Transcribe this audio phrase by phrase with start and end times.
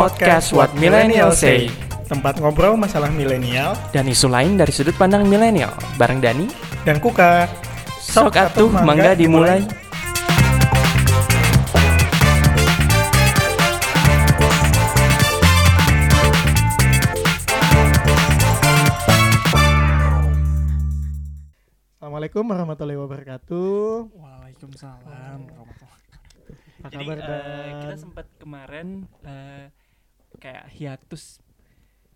[0.00, 1.68] Podcast What Millennial Say
[2.08, 6.48] Tempat ngobrol masalah milenial dan isu lain dari sudut pandang milenial bareng Dani.
[6.88, 7.44] dan Kuka.
[8.00, 9.60] Sok atuh mangga dimulai.
[22.00, 24.16] Assalamualaikum warahmatullahi wabarakatuh.
[24.16, 25.38] Waalaikumsalam
[26.80, 27.80] Apa Jadi kabar eh, Dan?
[27.84, 29.68] kita sempat kemarin eh,
[30.40, 31.38] kayak hiatus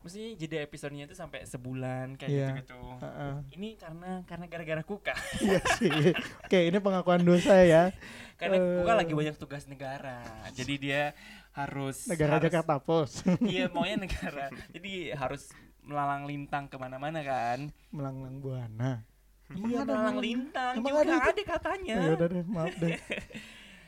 [0.00, 2.48] Maksudnya jeda episodenya itu sampai sebulan kayak Iya.
[2.52, 2.76] gitu-gitu.
[3.00, 3.34] Heeh.
[3.56, 5.16] Ini karena karena gara-gara Kuka.
[5.40, 6.12] Iya sih.
[6.44, 7.88] Oke, ini pengakuan dosa ya.
[8.36, 8.98] karena Kuka Eh.
[9.00, 10.20] lagi banyak tugas negara.
[10.52, 11.16] Jadi dia
[11.56, 13.24] harus Negara harus- Jakarta Pos.
[13.40, 14.52] Iya, maunya negara.
[14.68, 15.48] Jadi harus
[15.80, 17.72] melalang lintang ke mana-mana kan.
[17.88, 19.08] Melanglang buana.
[19.48, 20.84] Iya, melalang lintang.
[20.84, 21.94] Emang Juga ada ada katanya.
[21.96, 22.92] Ya udah deh, maaf deh.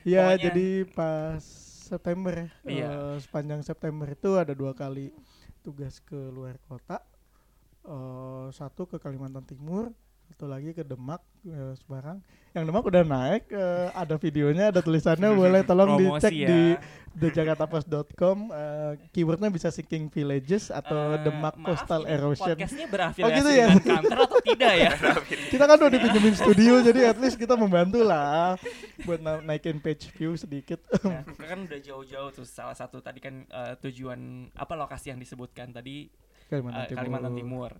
[0.06, 1.44] Ya, Pokoknya- jadi pas
[1.86, 2.48] September ya.
[2.66, 2.88] Iya.
[2.90, 5.14] eh, sepanjang September itu ada dua kali
[5.62, 6.98] tugas ke luar kota.
[7.86, 9.94] Eh, satu ke Kalimantan Timur,
[10.36, 12.20] satu lagi ke Demak, eh, Semarang.
[12.52, 16.48] Yang Demak udah naik, eh, ada videonya, ada tulisannya, boleh tolong Promosi dicek ya.
[16.52, 16.60] di
[17.16, 18.36] thejakartapost.com.
[18.46, 22.52] eh, keywordnya bisa Sinking Villages atau Eh, Demak maaf, Coastal Erosion.
[22.52, 23.66] Podcastnya berafiliasi Oh, gitu ya?
[23.72, 24.90] dengan atau tidak ya?
[25.56, 28.60] kita kan udah dipinjemin studio jadi at least kita membantu lah
[29.02, 33.40] buat na- naikin page view sedikit nah, kan udah jauh-jauh tuh salah satu tadi kan
[33.42, 34.20] eh, tujuan
[34.52, 36.12] apa lokasi yang disebutkan tadi
[36.46, 37.00] Kalimantan eh, Timur.
[37.00, 37.70] Kalimantan Timur.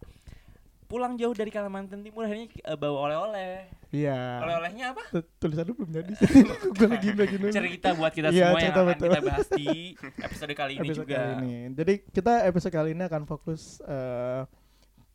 [0.87, 3.67] Pulang jauh dari Kalimantan Timur akhirnya eh, bawa oleh-oleh.
[3.89, 4.39] Iya.
[4.41, 5.03] Oleh-olehnya apa?
[5.11, 6.12] Tu- Tulisannya belum jadi.
[6.77, 7.37] Gue lagi lagi.
[7.51, 9.07] Cerita buat kita Iya, semua yang akan betul.
[9.09, 9.67] kita bahas di
[10.27, 11.17] episode kali ini Episode juga.
[11.17, 11.55] kali ini.
[11.73, 14.42] Jadi kita episode kali ini akan fokus eh,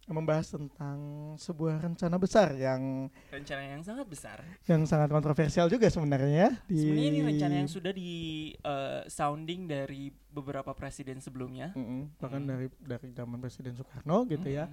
[0.03, 0.97] membahas tentang
[1.37, 4.43] sebuah rencana besar yang Rencana yang sangat besar.
[4.65, 8.11] yang sangat kontroversial juga sebenarnya ya, di Sebenarnya ini rencana yang sudah di
[8.51, 11.71] eh, sounding dari beberapa presiden sebelumnya.
[11.71, 12.49] Mm-mm, bahkan Mm.
[12.49, 14.67] dari dari zaman Presiden Soekarno gitu ya.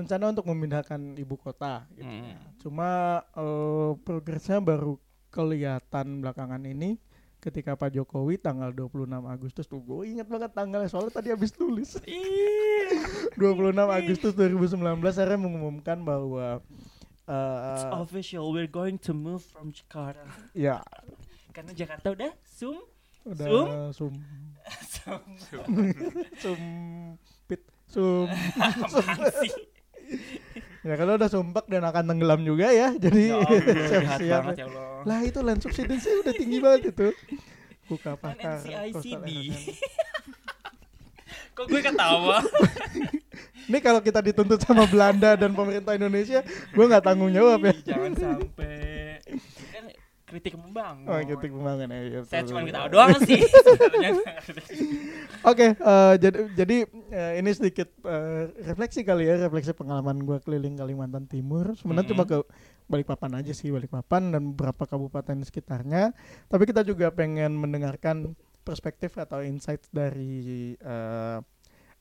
[0.00, 2.24] Rencana untuk memindahkan ibu kota gitu Mm.
[2.24, 2.38] ya.
[2.58, 2.90] Cuma
[3.30, 4.96] eh, progresnya baru
[5.30, 6.98] kelihatan belakangan ini
[7.38, 11.96] ketika Pak Jokowi tanggal 26 Agustus tuh gue inget banget tanggalnya soalnya tadi habis tulis
[12.04, 13.00] Ih,
[13.34, 16.60] 26 Agustus 2019 akhirnya mengumumkan bahwa
[17.24, 20.26] It's eh official, we're going to move from Jakarta.
[20.50, 20.82] ya
[21.50, 22.76] Karena Jakarta udah sum,
[23.22, 23.46] udah
[23.94, 24.12] Sum?
[24.90, 25.70] sum sum,
[26.42, 26.60] sum
[27.46, 28.26] pit sum
[29.40, 29.52] sih?
[30.88, 33.40] ya kalau udah sumpek dan akan tenggelam juga ya jadi Ya
[33.90, 35.04] siap-siap banget ya Allah.
[35.04, 37.08] lah itu land subsidence udah tinggi banget itu
[37.84, 39.28] buka Kan pakar NCICD.
[41.50, 42.38] Kok gue ketawa?
[43.66, 47.74] Ini kalau kita dituntut sama Belanda dan pemerintah Indonesia, gue nggak tanggung jawab ya.
[47.84, 48.78] Jangan sampai
[50.30, 51.10] kritik membangun.
[51.10, 52.00] Oh, kritik pembangunan ya.
[52.06, 53.42] iya, Saya cuma ketawa doang sih.
[55.50, 56.76] Oke, eh, jadi jadi
[57.10, 61.74] eh, ini sedikit eh, refleksi kali ya, refleksi pengalaman gue keliling Kalimantan Timur.
[61.74, 62.38] Sebenarnya cuma ke
[62.86, 66.14] Balikpapan aja sih, Balikpapan dan beberapa kabupaten di sekitarnya.
[66.46, 71.38] Tapi kita juga pengen mendengarkan perspektif atau insight dari eh,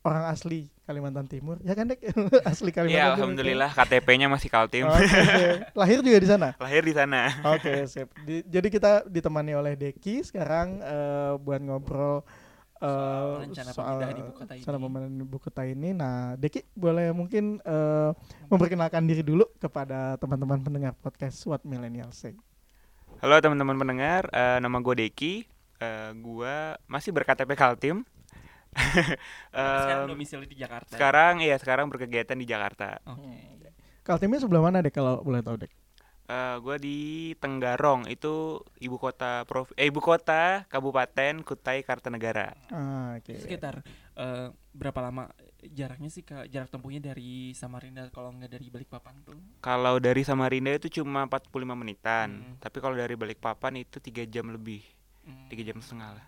[0.02, 1.60] orang asli Kalimantan Timur.
[1.62, 2.00] Ya kan, Dek?
[2.48, 3.18] asli Kalimantan Iya, Timur.
[3.20, 4.86] alhamdulillah KTP-nya masih Kaltim.
[4.86, 5.06] Oke.
[5.80, 6.48] Lahir juga di sana.
[6.56, 7.22] Lahir di sana.
[7.46, 8.10] Oke, sip.
[8.22, 12.24] Di- jadi kita ditemani oleh Deki sekarang eh, buat ngobrol
[12.80, 14.64] eh, Soal rencana pemindahan ibu kota ini.
[14.64, 15.90] soal pemindahan ibu kota ini.
[15.92, 18.10] Nah, Deki boleh mungkin eh,
[18.48, 22.34] memperkenalkan diri dulu kepada teman-teman pendengar podcast What Millennial Say.
[23.20, 25.44] Halo teman-teman pendengar, eh, nama gue Deki.
[25.78, 26.56] Eh, gue
[26.88, 28.08] masih berKTP Kaltim.
[29.52, 30.94] Sekarang domisili di Jakarta.
[30.94, 33.02] sekarang iya sekarang berkegiatan di Jakarta.
[33.06, 33.68] Oke.
[34.02, 35.72] Kaltimnya sebelah mana dek kalau boleh tahu dek?
[36.30, 36.98] Eh, gue di
[37.36, 42.54] Tenggarong itu ibu kota prov eh, ibu kota Kabupaten Kutai Kartanegara.
[42.70, 43.34] Ah, Oke.
[43.36, 43.82] Sekitar
[44.14, 49.42] eh, berapa lama jaraknya sih ke jarak tempuhnya dari Samarinda kalau nggak dari Balikpapan tuh?
[49.60, 52.56] Kalau dari Samarinda itu cuma 45 menitan, Hmm.
[52.62, 54.86] tapi kalau dari Balikpapan itu tiga jam lebih,
[55.26, 55.50] Hmm.
[55.50, 56.26] tiga jam setengah lah.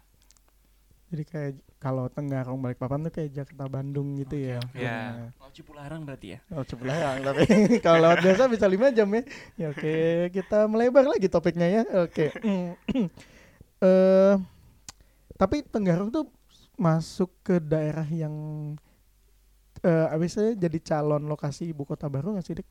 [1.12, 4.60] Jadi kayak kalau Tenggarong Balikpapan tuh kayak Jakarta Bandung gitu Oke, ya.
[4.64, 4.80] oke.
[4.80, 5.00] Iya.
[5.36, 6.40] Kalau Cipularang berarti ya?
[6.56, 7.44] Oh sebelah tapi
[7.86, 9.22] kalau lewat biasa bisa lima jam ya.
[9.60, 9.96] Ya oke
[10.32, 11.84] kita melebar lagi topiknya ya.
[12.08, 12.32] Oke.
[13.84, 14.34] eh
[15.36, 16.32] tapi Tenggarong tuh
[16.80, 18.32] masuk ke daerah yang
[19.84, 22.68] eh abisnya jadi calon lokasi ibu kota baru nggak sih Dik?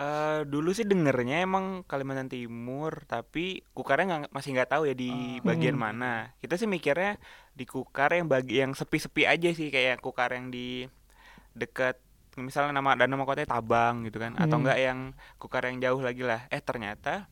[0.00, 5.12] Eh dulu sih dengernya emang Kalimantan Timur, tapi Kukarnya nggak masih nggak tahu ya di
[5.44, 5.84] bagian Hmm.
[5.92, 6.12] mana.
[6.40, 7.20] Kita sih mikirnya
[7.52, 10.88] di Kukar yang bagi yang sepi-sepi aja sih kayak Kukar yang di
[11.52, 12.00] dekat
[12.40, 14.64] misalnya nama dan nama kotanya Tabang gitu kan, atau Hmm.
[14.64, 14.98] enggak yang
[15.36, 16.48] Kukar yang jauh lagi lah.
[16.48, 17.28] Eh ternyata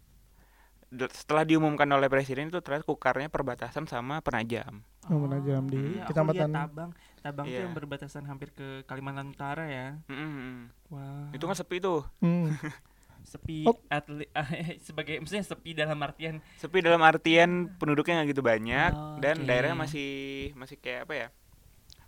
[1.11, 4.81] setelah diumumkan oleh presiden itu ternyata kukarnya perbatasan sama penajam.
[5.07, 6.91] Oh, menajam di iya, aku kecamatan- lihat Tabang.
[7.19, 7.61] Tabang tuh Iya.
[7.63, 9.97] yang berbatasan hampir ke Kalimantan Utara ya.
[10.07, 10.69] Mm-mm.
[10.89, 11.29] Wah.
[11.31, 12.05] Itu kan sepi tuh.
[12.19, 12.49] Hmm.
[13.25, 13.77] sepi Oh.
[13.89, 14.31] atli-
[14.81, 19.45] sebagai maksudnya sepi dalam artian Sepi dalam artian penduduknya nggak gitu banyak Oh, dan oke.
[19.45, 20.09] daerahnya masih
[20.55, 21.29] masih kayak apa ya?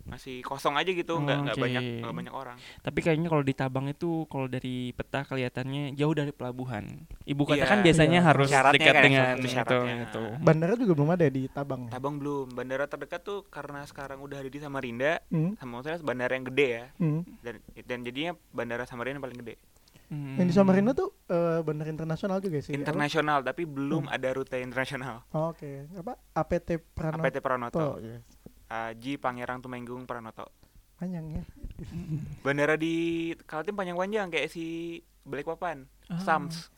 [0.03, 1.61] Masih kosong aja gitu, nggak nggak Oke.
[1.61, 2.57] banyak nggak banyak orang.
[2.81, 7.05] tapi kayaknya kalau di Tabang itu kalau dari peta kelihatannya jauh dari pelabuhan.
[7.21, 7.65] Ibu kota Iya.
[7.65, 8.27] kan biasanya Iya.
[8.27, 10.23] harus Syaratnya dekat kan, dengan itu itu.
[10.39, 11.81] Bandara juga belum ada ya di Tabang.
[11.85, 11.91] ya?
[11.91, 12.45] Tabang belum.
[12.51, 15.53] Bandara terdekat tuh karena sekarang udah ada di Samarinda, Hmm.
[15.55, 16.85] sama maksudnya bandara yang gede ya.
[16.97, 17.21] Hmm.
[17.39, 19.55] Dan dan jadinya bandara Samarinda paling gede.
[20.07, 20.35] Hmm.
[20.35, 22.69] Yang di Samarinda tuh eh, bandara internasional juga sih.
[22.69, 22.77] apa?
[22.77, 25.23] Internasional tapi belum ada rute internasional.
[25.31, 26.19] Oh, Oke, apa?
[26.33, 27.23] APT Pranoto.
[27.23, 27.79] APT Pranoto.
[27.97, 28.19] ya.
[28.71, 30.47] Aji Pangerang Tumenggung Pranoto.
[30.95, 31.43] Panjang ya.
[32.45, 32.95] Bandara di
[33.43, 36.17] Kaltim panjang-panjang kayak si Balikpapan, Ah.
[36.17, 36.71] Sams.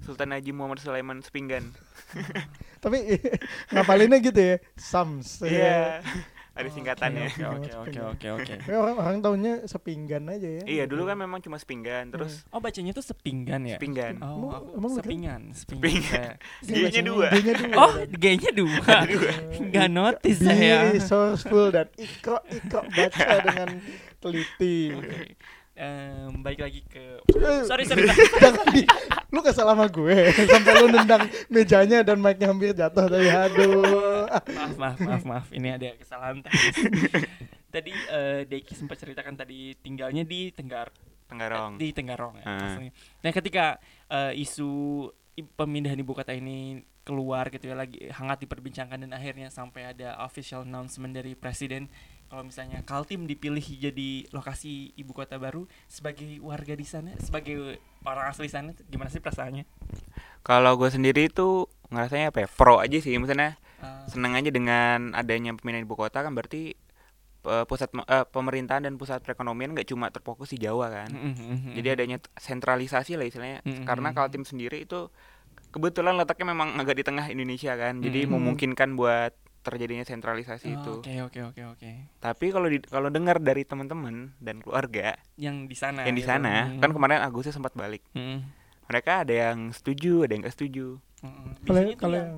[0.00, 1.72] Sultan Haji Muhammad Sulaiman Sepinggan.
[2.84, 3.16] Tapi
[3.72, 4.56] ngapalinnya gitu ya.
[4.76, 5.40] Sams.
[5.40, 6.04] Iya.
[6.60, 7.24] Ada Oh, singkatannya.
[7.26, 8.54] Oke oke oke oke oke.
[8.70, 10.62] Orang orang tahunya sepinggan aja ya.
[10.62, 13.76] Iya, dulu kan memang cuma Sepinggan, terus Oh bacanya tuh sepinggan ya?
[13.76, 14.20] Sepinggan.
[14.20, 15.40] Oh, Emang- sepingan.
[15.50, 16.36] Sepingan.
[16.60, 17.26] Saya- G-nya dua.
[17.30, 17.74] G-nya dua.
[17.74, 18.96] Oh, G-nya dua.
[19.66, 20.76] Nggak notice Be saya.
[20.90, 23.68] resourceful dan ikro ikro baca dengan
[24.18, 24.92] teliti.
[24.92, 25.40] Oke.
[25.72, 28.04] Em, balik lagi ke Eh, Sorry sorry.
[28.36, 28.84] Jangan di,
[29.30, 34.26] lu kesel sama gue sampai lu nendang mejanya dan mic-nya hampir jatuh tadi aduh.
[34.28, 36.76] maaf maaf maaf maaf ini ada kesalahan teknis.
[37.74, 40.90] tadi eh, Deki sempat ceritakan tadi tinggalnya di Tenggar
[41.30, 41.78] Tenggarong.
[41.78, 42.46] di Tenggarong ya.
[42.58, 42.92] Maksudnya.
[43.22, 43.64] Nah ketika
[44.10, 45.06] eh, isu
[45.54, 50.66] pemindahan ibu kota ini keluar gitu ya lagi hangat diperbincangkan dan akhirnya sampai ada official
[50.68, 51.88] announcement dari presiden
[52.30, 58.30] kalau misalnya Kaltim dipilih jadi lokasi ibu kota baru sebagai warga di sana sebagai orang
[58.30, 59.66] asli sana gimana sih perasaannya?
[60.46, 62.48] Kalau gue sendiri itu ngerasanya apa ya?
[62.48, 66.76] Pro aja sih, maksudnya Ah, seneng aja dengan adanya pemindahan ibu kota kan berarti
[67.48, 71.08] eh, pusat eh, pemerintahan dan pusat perekonomian nggak cuma terfokus di Jawa kan.
[71.10, 71.72] mm, mm, mm, mm.
[71.80, 73.64] Jadi adanya sentralisasi lah istilahnya.
[73.64, 75.08] Mm, Karena mm, Kaltim sendiri itu
[75.72, 78.04] kebetulan letaknya memang agak di tengah Indonesia kan.
[78.04, 78.36] Jadi Mm.
[78.36, 80.92] memungkinkan buat terjadinya sentralisasi itu.
[80.96, 81.90] Oh, Oke oke oke oke.
[82.16, 86.00] Tapi kalau di, kalau dengar dari teman-teman dan keluarga Yang di sana.
[86.04, 86.30] yang di gitu.
[86.30, 86.80] sana, Mm.
[86.80, 88.00] kan kemarin Agustus sempat balik.
[88.12, 88.40] Mm,
[88.86, 90.86] Mereka ada yang setuju, ada yang nggak setuju.
[91.20, 91.52] mm, mm.
[91.62, 92.30] Kalau yang, yang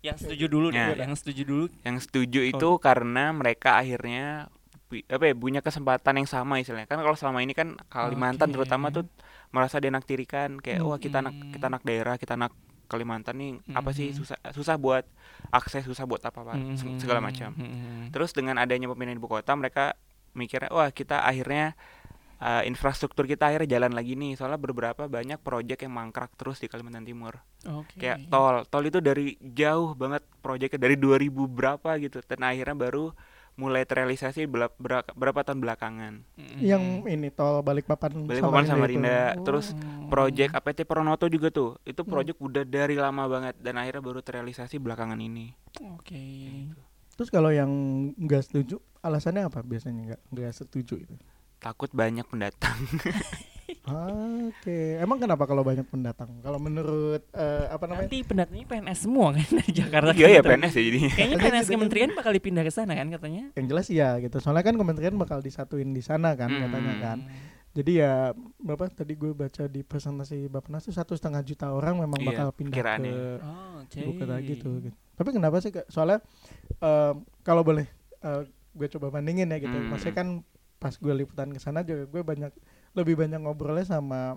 [0.00, 0.88] yang setuju dulu Ya.
[0.88, 1.64] deh, yang setuju dulu.
[1.82, 2.48] Yang setuju Oh.
[2.48, 4.48] itu karena mereka akhirnya
[4.88, 6.86] apa ya, punya kesempatan yang sama istilahnya.
[6.86, 8.54] Kan kalau selama ini kan Kalimantan Oke.
[8.56, 9.04] terutama tuh
[9.50, 12.56] merasa dinaktirikan kayak wah kita anak kita anak daerah, kita anak
[12.88, 14.16] Kalimantan nih apa sih Mm.
[14.16, 15.04] susah susah buat
[15.50, 17.50] akses, susah buat apa-apa se- Mm, segala mm, macam.
[17.52, 18.04] mm, mm.
[18.10, 19.92] Terus dengan adanya pemindahan ibu kota mereka
[20.32, 21.76] mikirnya wah kita akhirnya
[22.38, 26.66] uh, infrastruktur kita akhirnya jalan lagi nih soalnya beberapa banyak proyek yang mangkrak terus di
[26.66, 27.34] Kalimantan Timur
[27.66, 27.98] Oke.
[27.98, 33.10] kayak tol tol itu dari jauh banget proyeknya dari 2000 berapa gitu dan akhirnya baru
[33.58, 39.42] mulai terrealisasi berapa tahun belakangan Mm, yang ini tol Balikpapan Balikpapan Samarinda Samarinda itu.
[39.42, 40.06] terus Oh.
[40.08, 42.08] proyek APT Pronoto juga tuh itu Hmm.
[42.08, 45.52] proyek udah dari lama banget dan akhirnya baru terrealisasi belakangan ini
[45.92, 46.22] Oke.
[47.12, 47.66] Terus kalau yang
[48.14, 51.14] nggak setuju, alasannya apa biasanya nggak nggak setuju itu?
[51.58, 52.78] takut banyak pendatang
[53.68, 56.40] Oke, emang kenapa kalau banyak pendatang?
[56.40, 58.08] Kalau menurut eh, apa namanya?
[58.08, 60.10] Nanti pendatangnya PNS semua kan dari Jakarta.
[60.12, 60.48] iya ya gitu.
[60.48, 61.74] PNS ya jadinya Kayaknya PNS gitu kan.
[61.74, 63.42] kementerian bakal dipindah ke sana kan katanya.
[63.52, 64.36] Yang jelas ya gitu.
[64.38, 66.62] Soalnya kan kementerian bakal disatuin di sana kan Hmm.
[66.64, 67.18] katanya kan.
[67.68, 72.18] Jadi ya berapa tadi gue baca di presentasi Bappenas tuh satu setengah juta orang memang
[72.18, 73.94] Iya, bakal pindah ke Oh, oke.
[73.94, 74.96] ibu kota gitu, gitu.
[75.14, 75.70] Tapi kenapa sih?
[75.86, 76.18] Soalnya
[76.74, 77.84] em, kalau boleh
[78.18, 79.70] eh, gue coba bandingin ya gitu.
[79.70, 79.92] Hmm.
[79.92, 80.28] Maksudnya kan
[80.78, 82.50] pas gue liputan ke sana juga gue banyak
[82.98, 84.36] lebih banyak ngobrolnya sama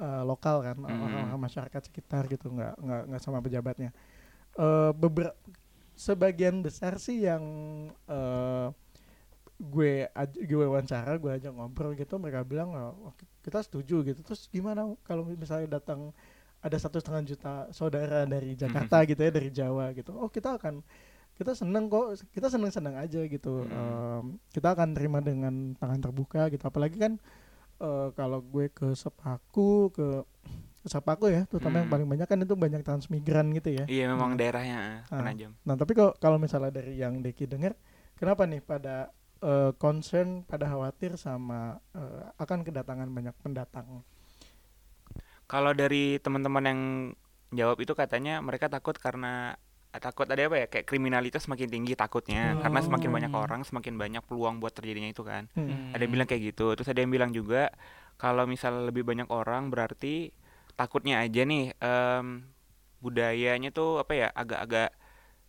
[0.00, 0.88] eh, lokal kan Hmm.
[1.04, 3.90] orang-orang masyarakat sekitar gitu nggak nggak nggak sama pejabatnya.
[4.56, 5.36] Eh beberapa
[5.94, 7.44] sebagian besar sih yang
[8.08, 8.68] eh,
[9.60, 10.08] gue
[10.40, 13.12] gue wawancara gue ajak ngobrol gitu mereka bilang "Oh,
[13.44, 16.16] kita setuju gitu terus gimana kalau misalnya datang
[16.64, 20.80] ada satu setengah juta saudara dari Jakarta gitu ya dari Jawa gitu oh kita akan
[21.36, 23.68] kita seneng kok kita seneng seneng aja gitu Hmm.
[23.68, 27.12] Em, kita akan terima dengan tangan terbuka gitu apalagi kan
[27.80, 30.06] eh, kalau gue ke Sepaku ke
[30.84, 31.94] Sepaku ya terutama yang Hmm.
[31.96, 34.40] paling banyak kan itu banyak transmigran gitu ya iya memang Hmm.
[34.40, 34.80] daerahnya
[35.12, 35.20] Ah.
[35.20, 37.76] penajam Nah, tapi kalau kalau misalnya dari yang Deki dengar,
[38.16, 44.04] kenapa nih pada eh, concern, pada khawatir sama eh, akan kedatangan banyak pendatang?
[45.50, 46.80] Kalau dari teman-teman yang
[47.50, 49.58] jawab itu katanya mereka takut karena
[49.92, 53.40] takut ada apa ya kayak kriminalitas semakin tinggi takutnya karena semakin banyak Oh.
[53.40, 55.50] orang semakin banyak peluang buat terjadinya itu kan.
[55.52, 55.90] Hmm.
[55.90, 56.72] Ada yang bilang kayak gitu.
[56.72, 57.74] Terus ada yang bilang juga
[58.14, 60.30] kalau misal lebih banyak orang berarti
[60.72, 62.46] takutnya aja nih em,
[62.98, 64.92] budayanya tuh apa ya agak-agak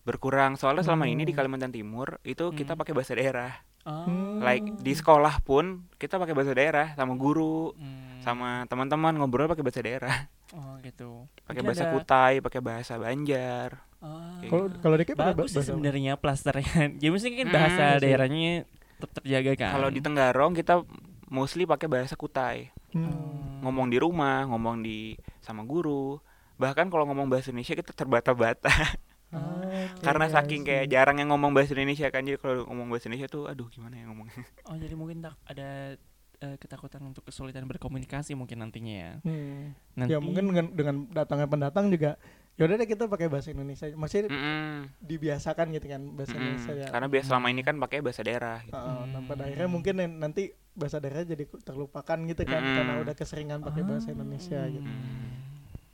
[0.01, 1.39] berkurang soalnya selama ini di Hmm.
[1.39, 2.79] Kalimantan Timur itu kita Hmm.
[2.79, 4.05] pakai bahasa daerah Oh.
[4.05, 4.37] Hmm.
[4.39, 8.21] like di sekolah pun kita pakai bahasa daerah sama guru Hmm.
[8.21, 10.15] sama teman-teman ngobrol pakai bahasa daerah
[10.51, 11.25] Oh gitu.
[11.43, 14.41] pakai bahasa ada- Kutai pakai bahasa Banjar Oh.
[14.43, 16.89] Kalau kalau Deki pakai bagus sebenarnya plasternya.
[16.99, 18.01] Jadi mesti kan Hmm, bahasa sih.
[18.01, 18.53] daerahnya
[18.97, 19.71] tetap terjaga kan.
[19.73, 20.81] kalau di Tenggarong kita
[21.27, 23.07] mostly pakai bahasa Kutai Hmm.
[23.07, 23.63] Oh.
[23.63, 26.19] ngomong di rumah ngomong di sama guru
[26.55, 28.67] bahkan kalau ngomong bahasa Indonesia kita terbata-bata
[29.31, 33.07] Oke, karena I saking kayak jarang yang ngomong bahasa Indonesia kan jadi kalau ngomong bahasa
[33.07, 35.95] Indonesia tuh aduh gimana ya ngomongnya Oh jadi mungkin tak ada
[36.37, 39.11] eh, ketakutan untuk kesulitan berkomunikasi mungkin nantinya ya.
[39.23, 39.71] Hmm.
[39.95, 42.19] Nanti Ya mungkin dengan, dengan datangnya pendatang juga
[42.55, 43.87] ya udah deh kita pakai bahasa Indonesia.
[43.93, 44.91] Masih Mm-mm.
[44.99, 46.41] dibiasakan gitu kan bahasa Mm-mm.
[46.43, 46.87] Indonesia ya.
[46.89, 48.75] karena biasa selama ini kan pakai bahasa daerah gitu.
[48.75, 49.47] Heeh, nah, pada Hmm.
[49.49, 52.75] akhirnya mungkin nanti bahasa daerah jadi terlupakan gitu kan Mm-mm.
[52.75, 54.85] karena udah keseringan pakai bahasa Indonesia gitu.
[54.85, 55.29] Hmm.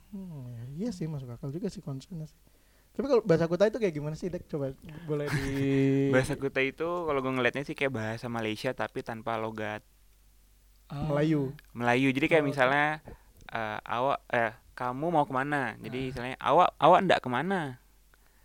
[0.08, 2.38] Hmm, ya iya sih masuk akal juga sih concernnya sih.
[2.92, 4.48] Tapi kalau bahasa Kutai itu kayak gimana sih Dek?
[4.48, 4.74] Coba
[5.04, 5.46] boleh di
[6.14, 9.80] bahasa Kutai itu kalau gue ngelihatnya sih kayak bahasa Malaysia tapi tanpa logat
[10.88, 11.04] Oh.
[11.04, 11.52] Melayu.
[11.76, 12.86] Melayu jadi kayak Oh, misalnya
[13.46, 16.06] eh, awak eh kamu mau ke mana jadi Ah.
[16.08, 17.60] misalnya awak awak ndak ke mana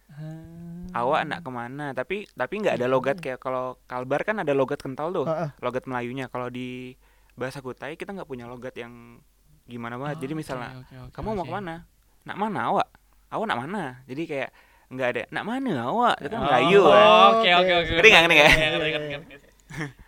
[0.10, 0.90] Hmm.
[0.92, 4.78] awak ndak ke mana tapi tapi nggak ada logat kayak kalau kalbar kan ada logat
[4.78, 5.50] kental tuh Ah, ah.
[5.60, 6.94] logat Melayunya kalau di
[7.34, 9.18] bahasa Kutai kita nggak punya logat yang
[9.64, 11.46] gimana banget jadi Oh, misalnya oke, oke, oke, kamu mau oke.
[11.46, 11.76] ke mana
[12.24, 12.88] nak mana awak
[13.28, 14.50] awak nak mana jadi kayak
[14.92, 17.92] nggak ada nak mana awak itu kan Oh, Melayu kan Oke oke oke.
[17.92, 18.52] Ngerti nggak, ngerti nggak?
[18.54, 19.38] Iya.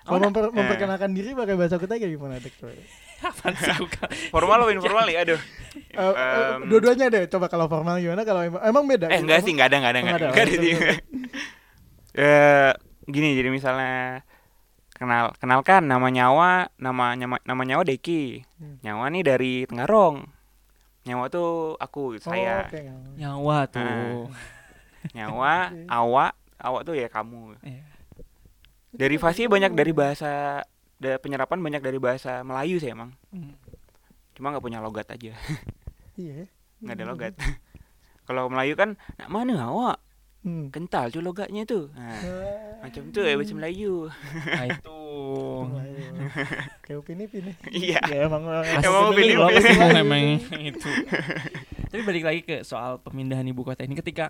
[0.05, 0.53] Kalau memper- eh.
[0.53, 2.53] memperkenalkan diri pakai bahasa Kutai kayak gimana Dek?
[3.25, 3.89] Apaan sih aku
[4.29, 5.39] formal atau informal ya aduh
[5.95, 7.23] Eh, eh, Em, dua-duanya deh.
[7.25, 8.21] Coba kalau formal gimana?
[8.21, 9.07] Kalau emang, emang beda.
[9.07, 10.53] eh enggak sih enggak ada enggak ada enggak ada, nggak ada.
[10.53, 10.95] nggak ada
[12.15, 12.71] Eh,
[13.05, 14.23] gini jadi misalnya
[14.91, 18.79] kenal kenalkan nama nyawa nama nama, nama nyawa Deki Hmm.
[18.81, 20.23] nyawa nih dari Tenggarong
[21.03, 22.79] nyawa tuh aku Oh, saya oke.
[23.15, 24.31] Nyawa tuh.
[25.11, 27.83] Nyawa awak awak tuh ya kamu Iya.
[28.91, 30.63] derivasi banyak dari bahasa
[30.97, 33.51] penyerapan banyak dari bahasa Melayu sih emang Hmm.
[34.33, 35.35] cuma nggak punya logat aja
[36.15, 36.47] Iya.
[36.79, 37.33] nggak ada logat
[38.27, 39.97] kalau Melayu kan nak mana awak
[40.45, 40.69] Hmm.
[40.69, 42.13] kental tuh logatnya tuh nah,
[42.77, 44.13] Ah, macam tuh ya bahasa Melayu
[44.45, 44.99] Nah itu.
[45.65, 46.05] Melayu.
[46.85, 47.55] Kayak upin-ipin nih.
[47.73, 48.45] iya Ya emang
[48.77, 50.85] Emang pilih mau emang itu.
[51.89, 54.29] Tapi balik lagi ke soal pemindahan ibu kota ini ketika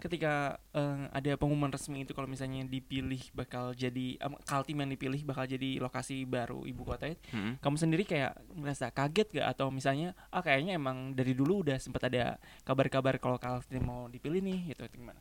[0.00, 0.34] ketika
[0.72, 5.44] eh, ada pengumuman resmi itu kalau misalnya dipilih bakal jadi em, Kaltim yang dipilih bakal
[5.44, 7.60] jadi lokasi baru ibu kota itu, Mm-mm.
[7.60, 12.08] kamu sendiri kayak merasa kaget gak atau misalnya ah kayaknya emang dari dulu udah sempat
[12.08, 15.20] ada kabar-kabar kalau Kaltim mau dipilih nih gitu gimana?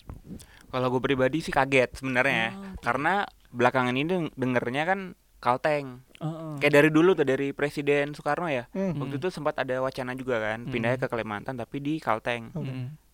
[0.65, 4.99] Kalau gue pribadi sih kaget sebenarnya, Oh, karena belakangan ini deng- dengernya kan
[5.39, 6.03] Kalteng.
[6.19, 6.53] Heeh.
[6.59, 8.67] Kayak dari dulu tuh dari Presiden Soekarno ya.
[8.69, 8.99] Hmm.
[8.99, 10.71] Waktu itu sempat ada wacana juga kan, Hmm.
[10.71, 12.51] pindahnya ke Kalimantan tapi di Kalteng.
[12.51, 13.08] Mm-mm.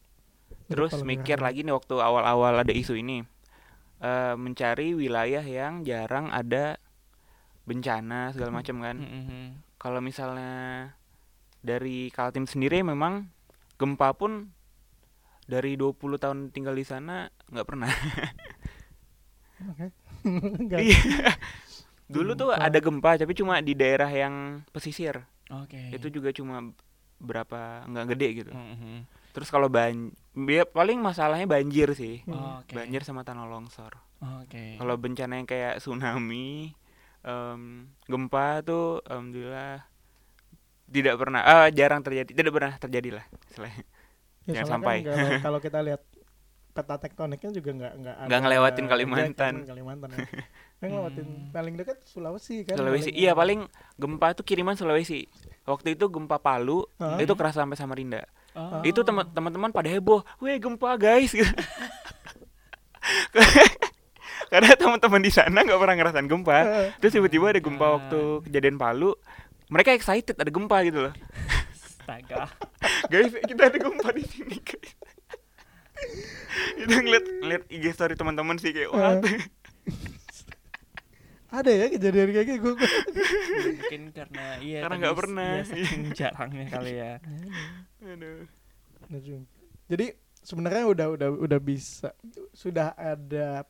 [0.66, 3.22] Terus mikir lagi nih waktu awal-awal ada isu ini,
[4.02, 6.78] eh, mencari wilayah yang jarang ada
[7.66, 8.98] bencana segala macam kan.
[8.98, 9.46] Mm-mm.
[9.78, 10.94] Kalau misalnya
[11.66, 13.30] dari Kaltim sendiri memang
[13.78, 14.54] gempa pun
[15.46, 17.90] dari 20 tahun tinggal di sana nggak pernah.
[20.76, 21.32] Iya.
[22.06, 22.66] Dulu tuh Gempa.
[22.70, 25.26] ada gempa tapi cuma di daerah yang pesisir.
[25.50, 25.90] Oke.
[25.94, 26.74] Itu juga cuma
[27.18, 28.52] berapa nggak gede gitu.
[28.54, 29.06] Mm-mm.
[29.34, 32.22] Terus kalau ban bi- paling masalahnya banjir sih.
[32.24, 32.60] Hmm.
[32.60, 32.76] Oke.
[32.76, 33.96] Banjir sama tanah longsor.
[34.42, 34.76] Oke.
[34.76, 36.76] Kalau bencana yang kayak tsunami,
[37.22, 37.62] em,
[38.04, 39.84] gempa tuh alhamdulillah
[40.86, 43.26] tidak pernah ah jarang terjadi, tidak pernah terjadi lah.
[43.46, 43.84] istilahnya.
[44.46, 44.98] Ya, Jangan soalnya kan sampai.
[45.02, 46.02] kalau- kalau kita lihat
[46.70, 49.54] peta tektoniknya juga nggak nggak Nggak ngelewatin nggak Kalimantan.
[49.56, 50.20] cuma Kalimantan ya.
[50.76, 51.50] Yang ngelewatin Hmm.
[51.50, 52.76] paling dekat Sulawesi kan.
[52.76, 53.10] Sulawesi.
[53.10, 53.64] Iya paling
[53.96, 55.24] gempa tuh kiriman Sulawesi.
[55.64, 57.18] Waktu itu gempa Palu Hah?
[57.18, 58.28] itu kerasa sampai Samarinda.
[58.56, 58.80] Oh.
[58.82, 61.36] itu teman teman-teman pada heboh weh gempa guys
[64.48, 66.88] karena teman-teman di sana nggak pernah ngerasain gempa Heeh.
[66.98, 67.92] terus tiba-tiba ada gempa Ah.
[67.94, 69.12] waktu kejadian Palu
[69.68, 71.14] mereka excited ada gempa gitu loh
[72.00, 72.48] Astaga.
[73.12, 74.92] guys kita ada gempa di sini guys
[76.80, 79.20] itu ngeliat ngeliat IG story teman-teman sih kayak what
[81.56, 82.72] Ada ya kejadian kayak gitu.
[83.72, 85.50] mungkin karena iya Karena nggak pernah.
[85.56, 87.14] iya, saking jarangnya kali ya
[88.04, 88.44] Aduh.
[89.88, 90.06] Jadi
[90.44, 92.12] sebenarnya udah udah udah bisa
[92.54, 93.64] sudah ada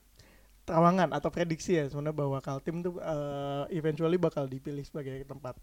[0.65, 5.53] terawangan atau prediksi ya sebenarnya bahwa Kaltim tuh eh, eventually bakal dipilih sebagai tempat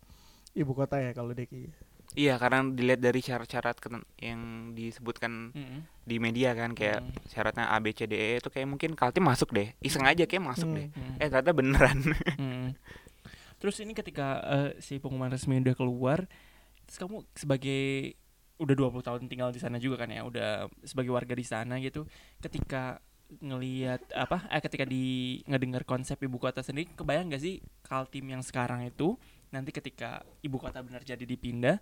[0.54, 1.68] ibu kota ya kalau Deki.
[2.12, 3.76] Iya karena dilihat dari syarat-syarat
[4.20, 4.40] yang
[4.72, 5.80] disebutkan Mm-mm.
[6.04, 7.12] di media kan kayak Hmm.
[7.26, 10.44] syaratnya A B C D E itu kayak mungkin Kaltim masuk deh iseng aja kayak
[10.44, 10.76] masuk Hmm.
[10.76, 11.14] deh Mm.
[11.18, 11.98] eh ternyata beneran
[12.40, 12.68] Mm.
[13.56, 16.18] terus ini ketika eh, si pengumuman resmi udah keluar
[16.84, 18.12] terus kamu sebagai
[18.60, 22.06] udah 20 tahun tinggal di sana juga kan ya, udah sebagai warga di sana gitu.
[22.38, 23.02] Ketika
[23.42, 28.44] ngelihat apa eh ketika di ngedengar konsep ibu kota sendiri kebayang gak sih Kaltim yang
[28.44, 29.16] sekarang itu
[29.50, 31.80] nanti ketika ibu kota benar jadi dipindah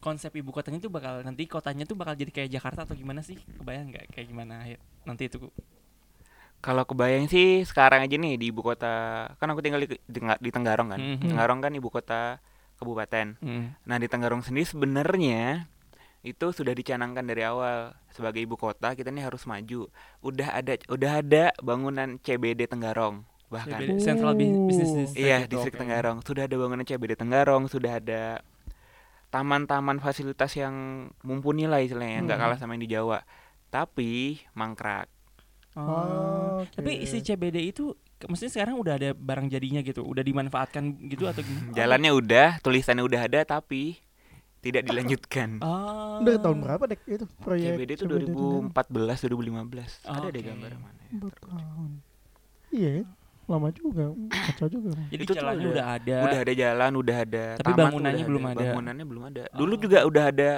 [0.00, 3.36] konsep ibu kotanya itu bakal nanti kotanya tuh bakal jadi kayak Jakarta atau gimana sih
[3.36, 5.52] kebayang nggak kayak gimana akhir nanti itu
[6.60, 10.50] Kalau kebayang sih sekarang aja nih di ibu kota, kan aku tinggal di, di, di
[10.52, 11.00] Tenggarong kan.
[11.00, 11.32] Mhm.
[11.32, 12.36] Tenggarong kan ibu kota
[12.76, 13.40] kabupaten.
[13.40, 13.72] Hmm.
[13.88, 15.64] Nah di Tenggarong sendiri sebenarnya
[16.20, 19.88] itu sudah dicanangkan dari awal sebagai ibu kota kita nih harus maju.
[20.20, 23.80] Udah ada udah ada bangunan CBD Tenggarong bahkan.
[23.80, 25.80] CBD, Central Business District Iya, gitu, distrik oke.
[25.80, 26.18] Tenggarong.
[26.28, 28.44] Sudah ada bangunan CBD Tenggarong, sudah ada
[29.30, 30.74] taman-taman fasilitas yang
[31.20, 32.44] mumpuni lah istilahnya, nggak Hmm.
[32.44, 33.22] kalah sama yang di Jawa.
[33.68, 34.10] Tapi
[34.52, 35.06] mangkrak.
[35.72, 36.74] Oh, Oke.
[36.74, 41.40] Tapi si CBD itu maksudnya sekarang udah ada barang jadinya gitu, udah dimanfaatkan gitu atau
[41.40, 41.70] gimana?
[41.78, 44.02] Jalannya udah, tulisannya udah ada tapi
[44.60, 45.62] tidak dilanjutkan.
[45.62, 46.18] Oh.
[46.20, 50.04] Udah tahun berapa dek itu proyek CBD itu CBD 2014 2015.
[50.04, 50.48] Oh, ada deh oke.
[50.50, 51.00] gambar mana.
[51.00, 51.18] ya.
[52.70, 52.90] Iya,
[53.50, 54.94] lama juga, kacau juga.
[55.10, 56.16] Jadi Itu tuh jalannya udah- udah ada.
[56.22, 58.58] Udah ada jalan, udah ada Tapi taman tuh bangunannya belum ada.
[58.64, 59.42] Bangunannya belum ada.
[59.46, 59.56] Oh.
[59.58, 60.50] Dulu juga udah ada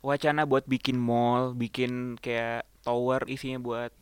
[0.00, 3.92] wacana buat bikin mall, bikin kayak tower isinya buat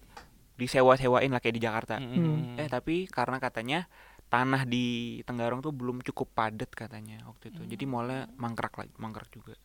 [0.56, 1.96] disewa-sewain lah kayak di Jakarta.
[1.96, 2.56] Mm-mm.
[2.56, 3.88] Eh tapi karena katanya
[4.28, 7.66] tanah di Tenggarong tuh belum cukup padat katanya waktu itu.
[7.66, 7.92] Jadi Hmm.
[7.92, 9.56] mallnya mangkrak lagi, mangkrak juga.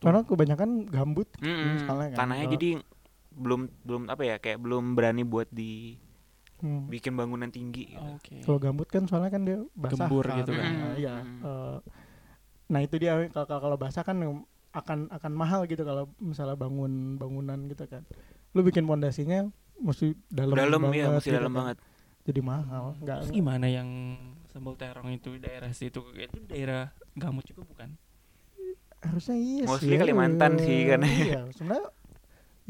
[0.00, 1.28] Karena kebanyakan gambut.
[1.38, 2.68] Misalnya kan, Tanahnya kalau- jadi
[3.30, 6.09] belum belum apa ya kayak belum berani buat dibikin
[6.60, 7.16] Hmm.
[7.16, 7.96] bangunan tinggi.
[7.96, 8.00] Gitu.
[8.16, 8.44] Oke.
[8.44, 10.38] Kalau gambut kan soalnya kan dia basah Gembur kan.
[10.44, 10.64] gitu kan.
[10.68, 11.14] Nah, iya.
[11.24, 11.40] Mm.
[11.42, 11.78] eh,
[12.70, 14.16] nah itu dia kalau basah kan
[14.70, 18.04] akan akan mahal gitu kalau misalnya bangun bangunan gitu kan.
[18.54, 19.48] Lu bikin pondasinya
[19.80, 21.58] mesti dalam Dalam banget ya mesti gitu dalam kan.
[21.58, 21.76] banget.
[22.28, 22.84] Jadi mahal.
[23.00, 23.88] Enggak Terus gimana yang
[24.50, 27.96] Sambal Terong itu daerah situ itu daerah Gamut juga bukan?
[29.00, 29.96] harusnya iya Mostly sih.
[29.96, 30.00] ya.
[30.04, 31.00] Kalimantan sih, kan.
[31.00, 31.88] Iya, sebenarnya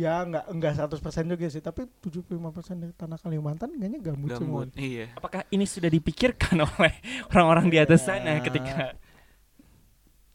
[0.00, 0.96] ya enggak enggak 100%
[1.28, 2.32] juga sih, tapi 75%
[2.78, 4.64] dari tanah Kalimantan kayaknya gambut, semua.
[4.64, 4.68] Gambut.
[4.74, 5.12] Iya.
[5.12, 6.94] Apakah ini sudah dipikirkan oleh
[7.28, 8.40] orang-orang di atas sana Ya.
[8.40, 8.96] ketika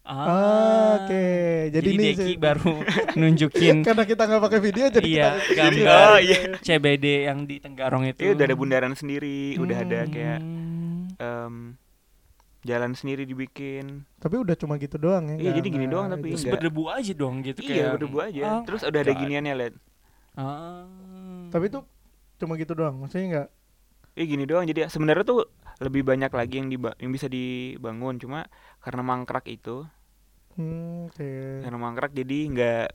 [0.06, 1.26] Oke,
[1.68, 2.78] jadi, jadi, ini Deki sih- baru
[3.20, 6.38] nunjukin karena kita nggak pakai video jadi iya kita gambar Oh, iya.
[6.62, 8.22] CBD yang di Tenggarong itu.
[8.22, 10.12] Iya udah ada bundaran sendiri, udah ada Hmm.
[10.12, 10.40] kayak
[11.18, 11.74] Hmm.
[12.66, 14.10] Jalan sendiri dibikin.
[14.18, 15.38] tapi udah cuma gitu doang ya.
[15.40, 16.54] Iya, jadi gini doang tapi Terus enggak.
[16.58, 17.92] berdebu aja dong gitu Iya, kayak.
[17.96, 18.42] berdebu aja.
[18.44, 19.20] Ah, Terus udah ada God.
[19.22, 19.74] giniannya, lihat.
[20.34, 20.84] Ah.
[21.48, 21.80] Tapi itu
[22.36, 23.50] cuma gitu doang, maksudnya nggak
[24.16, 24.66] Iya gini doang.
[24.66, 25.44] Jadi sebenarnya tuh
[25.78, 28.48] lebih banyak lagi yang diba- yang bisa dibangun cuma
[28.80, 29.84] karena mangkrak itu,
[30.56, 31.12] hmm,
[31.62, 32.86] karena mangkrak jadi nggak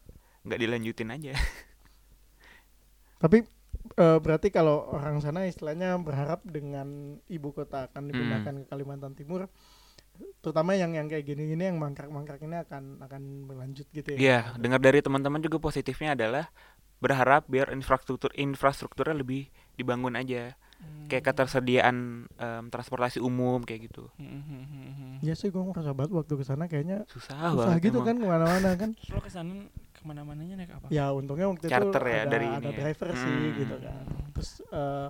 [0.48, 1.32] nggak dilanjutin aja.
[3.22, 3.44] Tapi
[3.92, 6.88] eh, berarti kalau orang sana istilahnya berharap dengan
[7.26, 8.62] ibu kota akan dipindahkan Hmm.
[8.62, 9.46] ke Kalimantan Timur,
[10.40, 14.18] terutama yang yang kayak gini-gini yang mangkrak-mangkrak ini akan akan berlanjut gitu ya.
[14.18, 16.48] Iya, dengar dari teman-teman juga positifnya adalah
[16.98, 20.52] berharap biar infrastruktur infrastrukturnya lebih dibangun aja.
[20.76, 21.08] Hmm.
[21.08, 21.96] Kayak ketersediaan
[22.30, 24.08] em, transportasi umum kayak gitu.
[24.16, 25.12] Hmm, hmm, hmm, hmm.
[25.20, 28.08] Iya sih gue merasa banget waktu ke sana kayaknya Susah, susah banget gitu emang.
[28.08, 28.90] kan ke mana-mana kan.
[28.92, 29.52] Terus lo ke sana
[30.00, 30.86] ke mana-mananya naik apa?
[30.88, 32.78] Ya untungnya waktu Charter itu ya, ada, dari ada ini ya.
[32.80, 33.52] driver sih Hmm.
[33.54, 34.04] gitu kan.
[34.32, 35.08] Terus eh,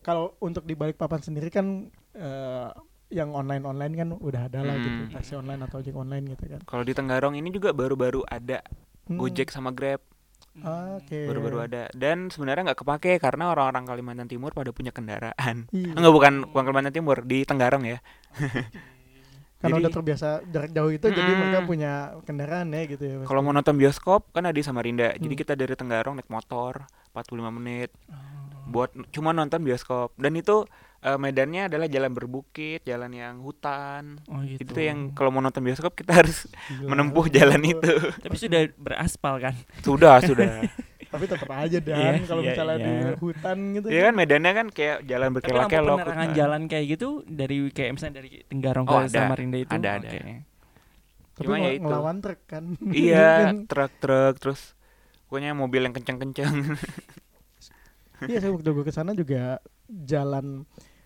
[0.00, 2.68] kalau untuk di Balikpapan sendiri kan eh,
[3.08, 5.12] yang online-online kan udah ada lah gitu, Hmm.
[5.12, 6.60] taksi online atau ojek online gitu kan.
[6.62, 8.58] Kalau di Tenggarong ini juga baru-baru ada
[9.04, 9.16] Hmm.
[9.16, 10.02] Gojek sama Grab.
[10.54, 11.26] Oke.
[11.26, 11.82] baru-baru ada.
[11.90, 15.66] Dan sebenarnya nggak kepake karena orang-orang Kalimantan Timur pada punya kendaraan.
[15.68, 15.98] Iya.
[15.98, 17.98] Enggak bukan bukan Kalimantan Timur, di Tenggarong ya.
[19.64, 21.40] Karena Jadi- udah terbiasa jarak jauh itu jadi Mm-mm.
[21.40, 23.14] mereka punya kendaraan ya gitu ya.
[23.24, 25.16] Kalau mau nonton bioskop kan ada di Samarinda.
[25.16, 25.40] Jadi Hmm.
[25.40, 28.12] kita dari Tenggarong naik motor 45 menit Oh.
[28.66, 30.12] buat cuma nonton bioskop.
[30.14, 30.68] Dan itu
[31.00, 34.20] eh, medannya adalah jalan berbukit, jalan yang hutan.
[34.26, 34.64] Oh gitu.
[34.66, 36.88] Itu yang kalau mau nonton bioskop kita harus Gila.
[36.90, 37.92] menempuh jalan itu.
[38.18, 39.52] Tapi sudah beraspal kan?
[39.80, 40.64] sudah, sudah.
[41.14, 42.82] Tapi tetap aja dan Iya, kalau iya, misalnya iya.
[42.82, 43.86] di hutan gitu.
[43.86, 45.98] Iya kan medannya kan kayak jalan berkelok-kelok.
[46.02, 46.36] penerangan hutan.
[46.36, 49.14] jalan kayak gitu dari kayak misalnya dari Tenggarong Oh, ke ada.
[49.14, 49.70] Samarinda itu.
[49.70, 50.08] Ada, ada.
[50.10, 50.20] Oke.
[51.34, 51.82] Tapi Cuma ya itu.
[51.82, 52.64] ngelawan truk kan.
[52.84, 53.30] Iya,
[53.70, 54.74] truk-truk terus
[55.24, 56.54] pokoknya mobil yang kencang-kencang.
[58.24, 60.64] Iya saya waktu gue ke sana juga jalan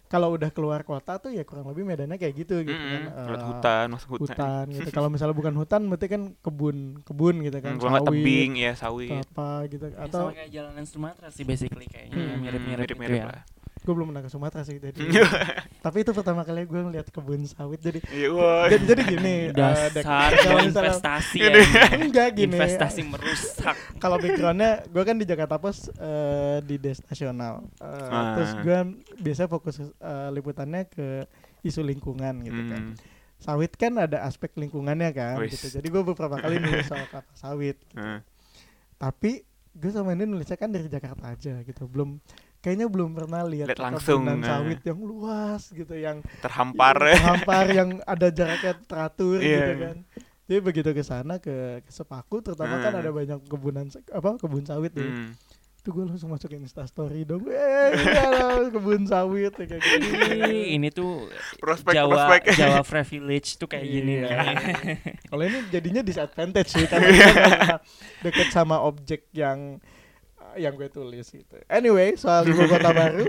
[0.09, 3.03] kalau udah keluar kota tuh ya kurang lebih medannya kayak gitu gitu kan.
[3.05, 4.35] Mm-mm, lewat Eh, hutan, masuk hutan.
[4.35, 4.89] hutan gitu.
[4.91, 7.77] Kalau misalnya bukan hutan berarti kan kebun, kebun gitu kan.
[7.77, 9.27] Hmm, nggak sawit, tebing ya atau sawit.
[9.29, 13.21] apa gitu Ya, atau sama kayak jalanan Sumatera sih basically kayaknya Hmm, mirip-mirip gitu mirip-mirip
[13.21, 13.25] ya.
[13.31, 13.43] lah.
[13.89, 15.01] Gue belum pernah ke Sumatera sih jadi
[15.85, 20.29] tapi itu pertama kali gue ngeliat kebun sawit jadi Iya, jadi, jadi gini eh, Dasar
[20.29, 21.57] misalnya- investasi Ini.
[21.57, 21.85] ya.
[21.99, 23.77] enggak gini Investasi merusak.
[23.97, 28.37] kalau backgroundnya gue kan di Jakarta Post eh, di Des Nasional Eh, Ah.
[28.37, 28.79] terus gue
[29.19, 29.89] biasa fokus eh,
[30.31, 31.25] liputannya ke
[31.61, 32.95] isu lingkungan gitu kan Hmm.
[33.39, 35.55] sawit kan ada aspek lingkungannya kan Wis.
[35.55, 35.79] gitu.
[35.79, 37.79] Jadi gue beberapa kali nulis soal kata sawit.
[37.87, 37.97] gitu.
[37.97, 38.21] Heeh.
[38.97, 41.87] Tapi gue sama ini nulisnya kan dari Jakarta aja gitu.
[41.87, 42.19] Belum
[42.59, 44.49] kayaknya belum pernah lihat Lihat langsung, perkebunan eh.
[44.49, 49.59] sawit yang luas gitu yang terhampar terhampar yang ada jaraknya teratur Iya.
[49.59, 49.97] gitu kan.
[50.45, 53.01] Jadi begitu ke sana ke, ke Sepaku terutama kan Hmm.
[53.01, 55.05] ada banyak kebunan apa kebun sawit ya.
[55.05, 55.37] Hmm.
[55.79, 57.47] Itu gue langsung masukin Insta story dong.
[57.47, 60.09] Eh, ada kebun sawit ya, kayak gitu.
[60.35, 64.29] Ini, ini tuh prospek Jawa prospek Jawa privilege tuh kayak gini Iya.
[64.29, 64.57] nih.
[65.23, 67.79] Kalau ini jadinya disadvantage sih karena pernah
[68.21, 69.79] deket sama objek yang
[70.57, 71.57] yang gue tulis gitu.
[71.67, 73.27] Anyway, soal ibu kota baru,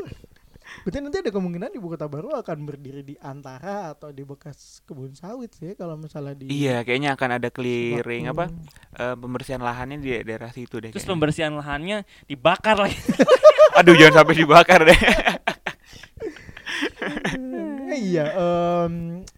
[0.80, 5.12] berarti nanti ada kemungkinan ibu kota baru akan berdiri di antara atau di bekas kebun
[5.12, 8.54] sawit sih kalau misalnya di iya kayaknya akan ada clearing apa
[8.94, 11.12] eh, pembersihan lahannya di daerah situ deh Terus kayaknya.
[11.12, 12.96] pembersihan lahannya dibakar lagi.
[13.82, 15.00] aduh jangan sampai dibakar deh
[17.34, 18.26] Eh, iya,
[18.86, 18.94] em,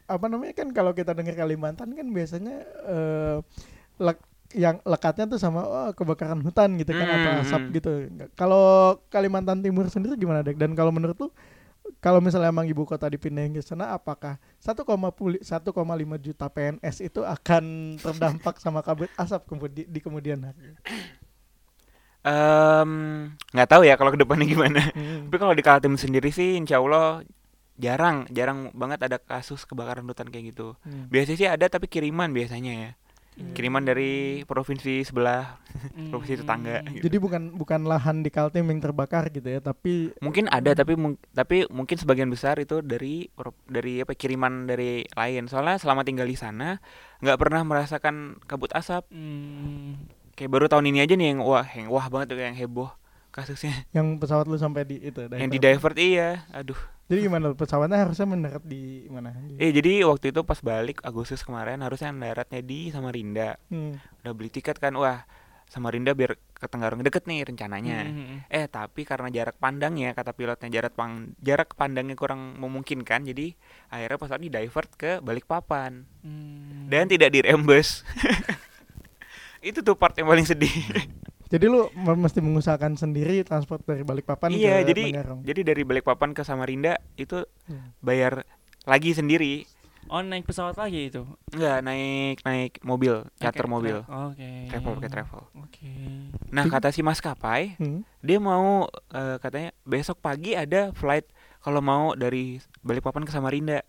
[0.06, 3.38] apa namanya kan kalau kita dengar Kalimantan kan biasanya eh,
[3.98, 7.74] lek- yang lekatnya tuh sama oh, kebakaran hutan gitu kan atau Hmm, asap hmm.
[7.74, 7.92] gitu.
[8.10, 8.64] Nggak- Kalau
[9.08, 10.56] Kalimantan Timur sendiri gimana dek?
[10.56, 11.30] Dan kalau menurut lu
[11.98, 14.86] kalau misalnya emang ibu kota dipindahin ke sana apakah 1,5
[15.38, 15.42] 1,5
[16.20, 17.64] juta PNS itu akan
[18.04, 20.78] terdampak sama kabut asap kemudi- di kemudian hari?
[22.22, 22.92] Em,
[23.50, 25.26] nggak tahu ya kalau ke depannya gimana Hmm.
[25.26, 27.26] tapi kalau di Kaltim sendiri sih insya Allah
[27.76, 31.10] jarang jarang banget ada kasus kebakaran hutan kayak gitu Hmm.
[31.10, 32.92] biasanya sih ada tapi kiriman biasanya ya
[33.32, 33.56] Hmm.
[33.56, 34.12] kiriman dari
[34.44, 35.56] provinsi sebelah
[36.10, 36.94] provinsi tetangga Hmm.
[36.94, 37.08] gitu.
[37.08, 41.16] Jadi bukan bukan lahan di Kaltim yang terbakar gitu ya, tapi mungkin ada tapi mung-
[41.32, 43.32] tapi mungkin sebagian besar itu dari
[43.66, 46.84] dari apa kiriman dari lain soalnya selama tinggal di sana
[47.18, 49.96] nggak pernah merasakan kabut asap Hmm.
[50.34, 52.92] kayak baru tahun ini aja nih yang wah yang wah banget tuh yang heboh
[53.30, 56.76] kasusnya yang pesawat lu sampai di itu yang di divert iya aduh
[57.12, 59.36] Jadi gimana pesawatnya harusnya mendarat di mana?
[59.60, 64.00] Eh jadi waktu itu pas balik Agustus kemarin harusnya mendaratnya di Samarinda Hmm.
[64.24, 65.28] udah beli tiket kan wah
[65.68, 68.38] Samarinda biar ke Tenggarong deket nih rencananya Hmm.
[68.48, 74.16] eh tapi karena jarak pandangnya kata pilotnya jarak pang jarak pandangnya kurang memungkinkan jadi akhirnya
[74.16, 76.88] pesawat di divert ke Balikpapan Hmm.
[76.88, 78.08] dan tidak dirembes
[79.62, 80.72] itu tuh part yang paling sedih
[81.52, 85.40] Jadi lu me- mesti mengusahakan sendiri transport dari Balikpapan iya ke jadi Tenggarong.
[85.44, 87.92] jadi dari Balikpapan ke Samarinda itu Hmm.
[88.00, 88.48] bayar
[88.84, 89.68] lagi sendiri
[90.08, 91.24] Oh naik pesawat lagi itu.
[91.52, 94.50] Enggak naik naik mobil charter Pakai mobil tra- Oke.
[94.66, 95.92] travel pakai travel Oke.
[96.50, 98.02] nah Jadi- kata si maskapai Hmm.
[98.18, 103.86] dia mau eh, katanya besok pagi ada flight kalau mau dari Balikpapan ke Samarinda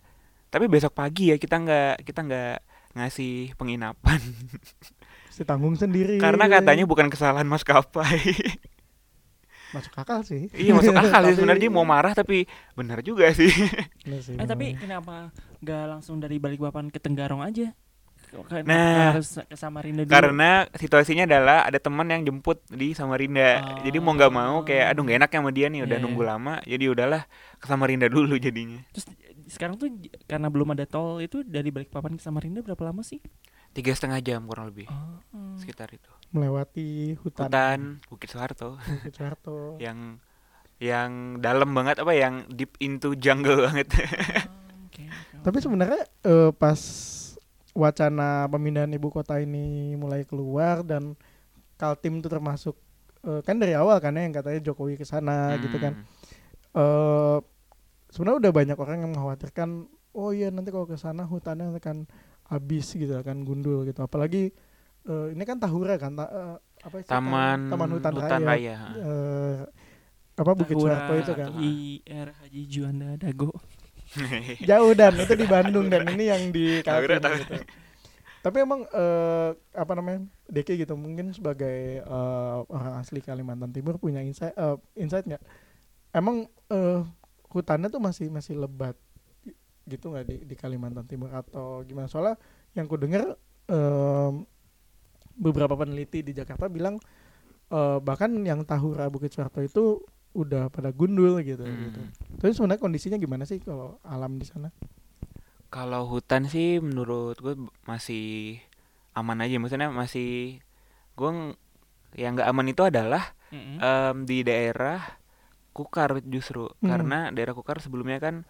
[0.48, 2.54] tapi besok pagi ya kita nggak kita nggak
[2.92, 4.20] ngasih penginapan
[5.32, 6.20] Mesti tanggung sendiri.
[6.20, 8.20] karena katanya bukan kesalahan maskapai
[9.74, 10.52] masuk akal sih.
[10.52, 12.44] iya masuk akal sih sebenarnya dia mau marah tapi
[12.76, 15.32] benar juga sih sih, Eh tapi kenapa
[15.64, 17.72] nggak langsung dari Balikpapan ke Tenggarong aja?
[18.64, 20.12] Nah, harus ke Samarinda dulu.
[20.12, 25.04] karena situasinya adalah ada teman yang jemput di Samarinda jadi mau nggak mau kayak aduh
[25.04, 26.30] nggak enak sama dia nih udah Iya, nunggu iya.
[26.32, 27.22] lama jadi udahlah
[27.60, 29.04] ke Samarinda dulu jadinya Terus
[29.52, 29.92] sekarang tuh
[30.24, 33.20] karena belum ada tol itu dari Balikpapan ke Samarinda berapa lama sih?
[33.72, 35.18] Tiga setengah jam kurang lebih Oh.
[35.32, 35.56] hmm.
[35.56, 37.48] sekitar itu melewati hutan.
[37.48, 39.56] hutan Bukit Soeharto Bukit Soeharto.
[39.84, 40.16] yang
[40.76, 44.02] yang dalam banget apa yang deep into jungle banget Oh,
[44.88, 45.04] oke, oke,
[45.40, 46.80] Tapi sebenarnya eh, pas
[47.72, 51.16] wacana pemindahan ibu kota ini mulai keluar dan
[51.76, 52.76] Kaltim itu termasuk
[53.22, 55.96] eh, kan dari awal kan ya yang katanya Jokowi ke sana gitu kan.
[55.96, 56.06] Hmm.
[56.74, 57.38] eh
[58.08, 59.68] sebenarnya udah banyak orang yang mengkhawatirkan
[60.12, 62.04] oh iya nanti kalau ke sana hutannya akan
[62.52, 64.04] habis gitu akan gundul gitu.
[64.04, 64.52] Apalagi
[65.08, 68.76] eh, ini kan Tahura kan ta- eh, apa sih taman taman hutan, hutan raya, raya.
[68.92, 69.58] Eh,
[70.32, 71.48] apa Bukit Soeharto itu kan?
[71.56, 73.52] IR Haji Juanda Dago.
[74.68, 75.16] jauh dan.
[75.16, 76.04] Itu di Bandung dan.
[76.04, 77.56] Ini yang di Kaltim gitu.
[78.42, 84.20] tapi emang eh, apa namanya Deki gitu mungkin sebagai eh, orang asli Kalimantan Timur punya
[84.20, 85.40] insight eh, insight nggak?
[86.12, 87.00] Emang eh,
[87.54, 88.98] hutannya tuh masih masih lebat
[89.84, 92.38] gitu nggak di di Kalimantan Timur atau gimana soalnya
[92.72, 93.34] yang ku dengar
[93.66, 94.46] em,
[95.34, 97.00] beberapa peneliti di Jakarta bilang
[97.68, 99.84] eh, bahkan yang Tahura Bukit Soeharto itu
[100.32, 101.82] udah pada gundul gitu Hmm.
[101.88, 102.00] gitu
[102.40, 104.72] tapi sebenarnya kondisinya gimana sih kalau alam di sana
[105.68, 107.56] Kalau hutan sih menurut gue
[107.88, 108.60] masih
[109.12, 110.60] aman aja, maksudnya masih
[111.16, 111.56] gue ng-
[112.12, 113.80] yang nggak aman itu adalah Mm-mm.
[113.80, 115.00] em, di daerah
[115.72, 116.84] Kukar justru Hmm.
[116.84, 118.44] karena daerah Kukar sebelumnya kan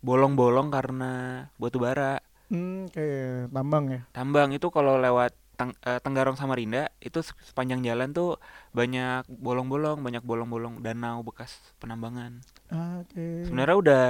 [0.00, 1.10] bolong-bolong karena
[1.56, 2.22] batu bara.
[2.48, 4.00] Hmm, kayak tambang ya.
[4.10, 8.38] Tambang itu kalau lewat Teng- eh, Tenggarong Samarinda itu se- sepanjang jalan tuh
[8.70, 12.38] banyak bolong-bolong, banyak bolong-bolong danau bekas penambangan.
[12.70, 13.42] Oke.
[13.42, 14.08] Sebenarnya udah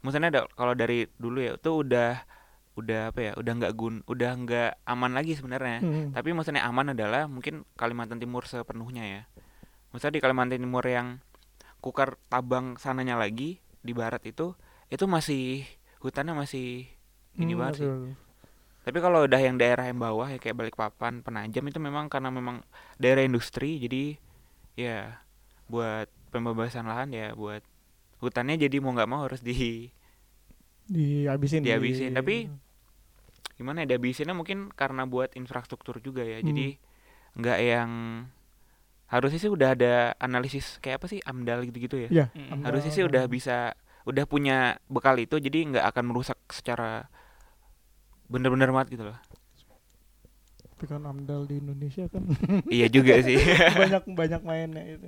[0.00, 2.22] maksudnya ada kalau dari dulu ya itu udah
[2.76, 6.12] udah apa ya udah nggak gun udah nggak aman lagi sebenarnya Hmm.
[6.12, 9.22] tapi maksudnya aman adalah mungkin Kalimantan Timur sepenuhnya ya
[9.90, 11.18] maksudnya di Kalimantan Timur yang
[11.80, 14.52] kukar tabang sananya lagi di barat itu
[14.88, 15.66] itu masih
[16.00, 16.86] hutannya masih
[17.36, 18.02] ini Hmm, banget sih betul.
[18.86, 22.62] tapi kalau udah yang daerah yang bawah ya kayak Balikpapan Penajam itu memang karena memang
[23.02, 24.14] daerah industri jadi
[24.78, 25.20] ya
[25.66, 27.64] buat pembebasan lahan ya buat
[28.22, 29.90] hutannya jadi mau nggak mau harus di
[30.86, 32.46] dihabisin di- Dihabisin, tapi-
[33.58, 36.46] gimana ya dihabisinnya mungkin karena buat infrastruktur juga ya Hmm.
[36.52, 36.66] jadi
[37.36, 37.90] nggak yang
[39.06, 42.68] harusnya sih udah ada analisis kayak apa sih amdal gitu-gitu ya ya amdal.
[42.70, 43.72] harusnya sih udah bisa
[44.06, 47.10] udah punya bekal itu jadi nggak akan merusak secara
[48.30, 49.18] bener-bener banget gitu loh.
[50.62, 52.22] Tapi kan amdal di Indonesia kan
[52.76, 53.34] iya juga sih.
[53.82, 55.06] Banyak banyak mainnya itu.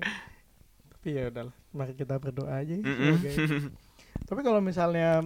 [0.98, 3.70] Tapi ya udahlah mari kita berdoa aja semoga itu.
[4.28, 5.22] tapi kalau misalnya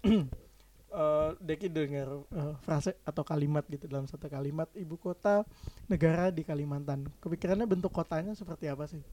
[0.08, 5.44] eh, Deki dengar eh, frase atau kalimat gitu dalam satu kalimat ibu kota
[5.92, 7.04] negara di Kalimantan.
[7.20, 9.04] Kepikirannya bentuk kotanya seperti apa sih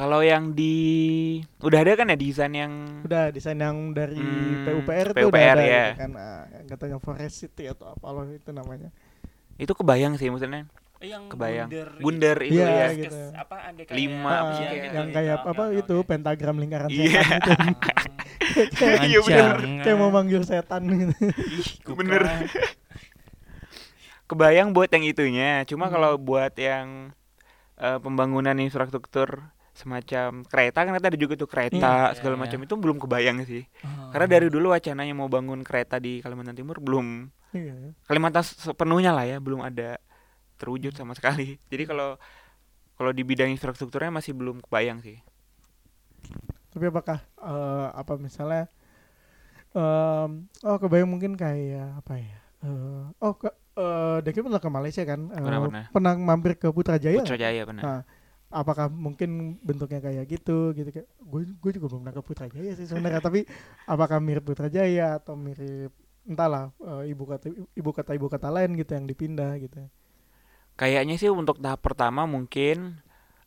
[0.00, 0.76] kalau yang di
[1.60, 5.52] udah ada kan ya desain yang udah desain yang dari Hmm, PUPR itu udah PUPR
[5.52, 5.84] ada ya.
[5.86, 8.88] gitu kan ah, yang katanya Forest City atau apa loh itu namanya
[9.54, 10.64] itu kebayang sih maksudnya
[10.98, 12.48] yang kebayang bundar bundar gitu.
[12.50, 13.12] itu Iya, ya gitu.
[13.14, 15.16] Kes- apa ada kayak Lima, Ah, apa sih Iya, kayak- gitu, yang gitu.
[15.16, 17.22] kayak apa oke, itu pentagram lingkaran Iya.
[17.24, 17.90] setan gitu
[18.74, 19.52] Jangan, Iya, bener.
[19.80, 21.68] kayak mau manggil setan gitu Ih.
[21.90, 22.22] Bener.
[24.26, 25.94] kebayang buat yang itunya cuma Hmm.
[25.94, 27.12] kalau buat yang
[27.76, 29.40] eh, pembangunan infrastruktur
[29.72, 32.66] semacam kereta kan ada juga tuh kereta Iya, segala iya, macam iya.
[32.68, 34.10] itu belum kebayang sih Ah.
[34.12, 39.24] karena dari dulu wacananya mau bangun kereta di Kalimantan Timur belum iya Kalimantan sepenuhnya lah
[39.24, 39.96] ya belum ada
[40.56, 42.18] terwujud sama sekali jadi kalau
[42.94, 45.16] kalau di bidang infrastrukturnya masih belum kebayang sih
[46.70, 48.70] Tapi apakah eh, apa misalnya
[49.74, 50.30] em,
[50.62, 52.38] oh kebayang mungkin kayak apa ya?
[52.60, 55.30] Eh, oh ke eh Deki pernah ke Malaysia kan?
[55.30, 55.84] Eh, Pernah, pernah.
[55.90, 57.18] pernah mampir ke Putrajaya.
[57.18, 58.00] Putrajaya benar Nah,
[58.50, 62.86] apakah mungkin bentuknya kayak gitu gitu kayak gue gue juga belum pernah ke Putrajaya sih
[62.90, 63.46] sebenarnya tapi
[63.86, 65.94] apakah mirip Putrajaya atau mirip
[66.26, 69.86] entahlah eh, ibu kota ibu kota ibu kota lain gitu yang dipindah gitu.
[70.74, 73.00] Kayaknya sih untuk tahap pertama mungkin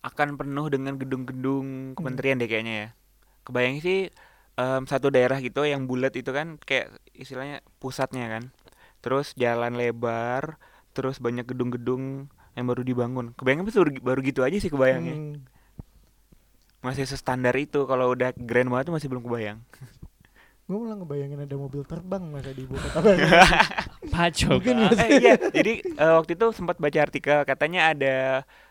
[0.04, 2.88] akan penuh dengan gedung-gedung kementerian deh kayaknya ya.
[3.44, 4.08] Kebayang sih
[4.56, 8.44] em, satu daerah gitu yang bulat itu kan kayak istilahnya pusatnya kan.
[9.04, 10.56] Terus jalan lebar,
[10.96, 13.34] terus banyak gedung-gedung yang baru dibangun.
[13.34, 15.16] Kebayang baru, baru gitu aja sih kebayangnya.
[15.16, 15.36] Hmm.
[16.80, 19.60] Masih standar itu kalau udah grand banget tuh masih belum kebayang.
[20.64, 23.20] Gue malah ngebayangin ada mobil terbang masa di ibu kota baru.
[24.06, 28.16] Paco Mungkin eh, iya, jadi eh, waktu itu sempat baca artikel katanya ada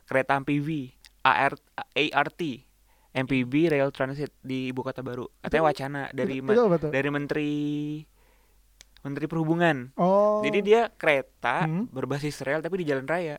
[0.05, 0.89] kereta MPV
[1.21, 1.53] AR,
[1.93, 2.41] ART
[3.13, 5.29] MPV Rail Transit di ibu kota baru.
[5.39, 6.91] Katanya wacana dari Itu- ma- itu apa tuh?
[6.91, 7.51] dari menteri
[9.03, 9.93] menteri perhubungan.
[9.95, 10.41] Oh.
[10.41, 11.93] Jadi dia kereta Hmm.
[11.93, 13.37] berbasis rel tapi di jalan raya.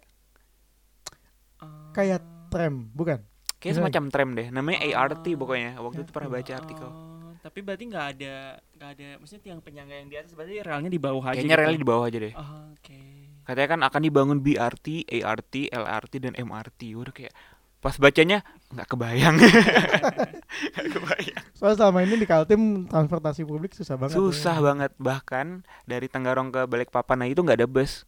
[1.94, 3.22] Kayak tram, bukan?
[3.58, 4.48] Kayak semacam tram deh.
[4.50, 5.78] Namanya ART pokoknya.
[5.78, 6.04] Waktu Ya.
[6.04, 6.90] itu pernah baca artikel.
[6.90, 8.36] Oh, tapi berarti nggak ada
[8.76, 11.64] nggak ada maksudnya tiang penyangga yang di atas berarti relnya di bawah aja Kayaknya gitu.
[11.64, 12.34] relnya di bawah aja deh.
[12.36, 13.00] Oh, oke
[13.44, 14.88] Katanya kan akan dibangun BRT,
[15.20, 16.82] ART, LRT dan MRT.
[16.94, 17.36] Udah kayak
[17.80, 19.36] pas bacanya nggak kebayang.
[20.74, 21.44] Nggak kebayang.
[21.52, 24.16] Soalnya selama ini di Kaltim transportasi publik susah banget.
[24.16, 24.64] Susah ya.
[24.64, 25.48] banget bahkan
[25.84, 28.08] dari Tenggarong ke Balikpapan nah itu nggak ada bus.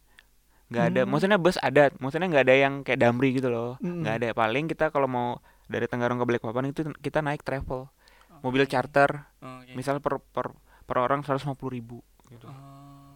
[0.66, 1.00] Nggak ada.
[1.02, 1.10] Hmm.
[1.14, 3.78] Maksudnya bus ada, maksudnya nggak ada yang kayak Damri gitu loh.
[3.78, 4.02] Mm-mm.
[4.02, 4.28] Nggak ada.
[4.34, 5.28] Paling kita kalau mau
[5.70, 7.90] dari Tenggarong ke Balikpapan itu kita naik travel.
[8.44, 8.70] Mobil Oke.
[8.70, 9.72] charter Oke.
[9.72, 10.52] misal per per
[10.84, 12.46] per orang 150 ribu gitu.
[12.46, 13.06] Oh.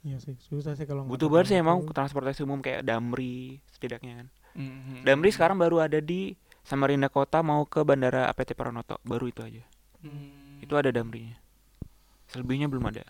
[0.00, 4.26] Iya sih, susah sih kalau Butuh banget sih emang transportasi umum kayak Damri setidaknya kan.
[4.56, 5.04] Mhm.
[5.04, 6.32] Damri sekarang baru ada di
[6.64, 9.60] Samarinda Kota mau ke Bandara APT Pranoto, baru itu aja.
[10.00, 10.60] Hmm.
[10.64, 11.36] Itu ada Damrinya.
[12.32, 13.04] Selebihnya belum ada.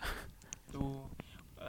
[0.73, 1.07] tuh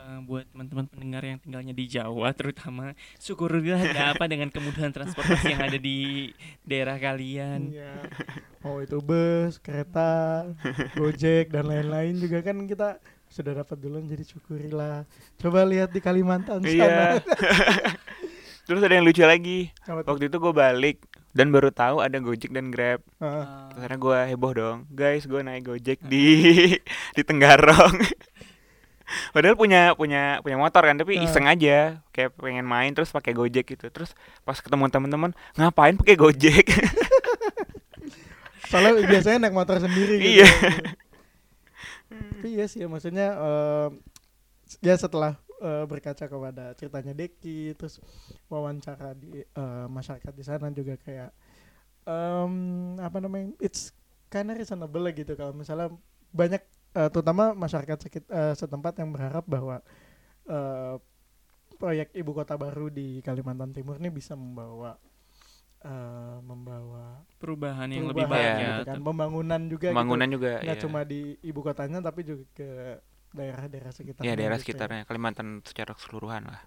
[0.03, 5.55] eh, buat teman-teman pendengar yang tinggalnya di Jawa terutama syukurlah ada apa dengan kemudahan transportasi
[5.55, 6.29] yang ada di
[6.67, 8.03] daerah kalian Iya.
[8.63, 10.47] Oh itu bus, kereta,
[10.95, 15.09] gojek dan lain-lain juga kan kita sudah dapat duluan jadi syukurilah.
[15.41, 16.69] Coba lihat di Kalimantan sana.
[16.69, 17.01] Iya.
[18.69, 19.73] Terus ada yang lucu lagi.
[19.83, 23.01] Waktu itu gue balik dan baru tahu ada Gojek dan Grab.
[23.19, 26.25] Ah, Karena gue heboh dong, guys, gue naik Gojek di
[27.17, 27.99] di Tenggarong.
[29.31, 33.77] Padahal punya punya punya motor kan, tapi iseng aja, kayak pengen main terus pakai Gojek
[33.77, 33.89] gitu.
[33.89, 34.13] Terus
[34.47, 36.65] pas ketemu teman-teman, ngapain pakai Gojek?
[38.73, 40.41] soalnya biasanya naik motor sendiri gitu.
[40.41, 40.49] Iya.
[42.33, 43.89] Tapi iya sih ya, maksudnya eh,
[44.81, 48.01] ya setelah eh, berkaca kepada ceritanya Deki terus
[48.49, 51.29] wawancara di eh, masyarakat di sana juga kayak
[52.09, 52.53] em,
[52.99, 53.93] apa namanya it's
[54.27, 55.93] kinda reasonable gitu kalau misalnya
[56.33, 56.61] banyak
[56.93, 59.81] eh, terutama masyarakat sekit, eh, setempat yang berharap bahwa
[60.47, 60.95] eh,
[61.75, 64.95] proyek ibu kota baru di Kalimantan Timur ini bisa membawa
[65.83, 68.71] eh, membawa perubahan yang lebih perubahan baik Iya, ya.
[68.71, 69.95] gitu kan, pembangunan juga gitu.
[69.97, 70.83] Pembangunan juga nggak iya.
[70.87, 72.69] cuma di ibu kotanya tapi juga ke
[73.33, 76.61] daerah-daerah sekitarnya ya daerah gitu sekitarnya Kalimantan secara keseluruhan lah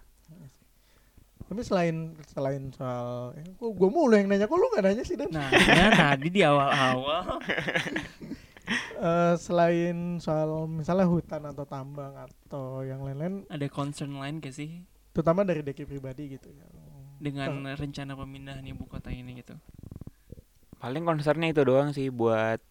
[1.47, 5.15] tapi selain selain soal eh, kok gue mulu yang nanya kok lu gak nanya sih
[5.15, 7.39] dan Nah, ya tadi di awal-awal
[8.97, 14.83] Eh, selain soal misalnya hutan atau tambang atau yang lain-lain ada concern lain gak sih
[15.15, 16.67] terutama dari Deki pribadi gitu ya
[17.17, 19.55] dengan rencana pemindahan ibu kota ini gitu?
[20.77, 22.61] paling concernnya itu doang sih buat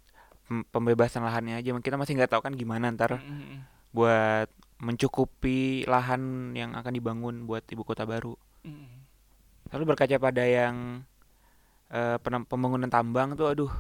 [0.47, 3.67] pem- pembebasan lahannya aja kita masih nggak tahu kan gimana ntar Mm-mm.
[3.91, 4.47] buat
[4.79, 8.95] mencukupi lahan yang akan dibangun buat ibu kota baru Mm-mm.
[9.75, 11.03] lalu berkaca pada yang
[11.91, 13.73] eh, penem- pembangunan tambang tuh aduh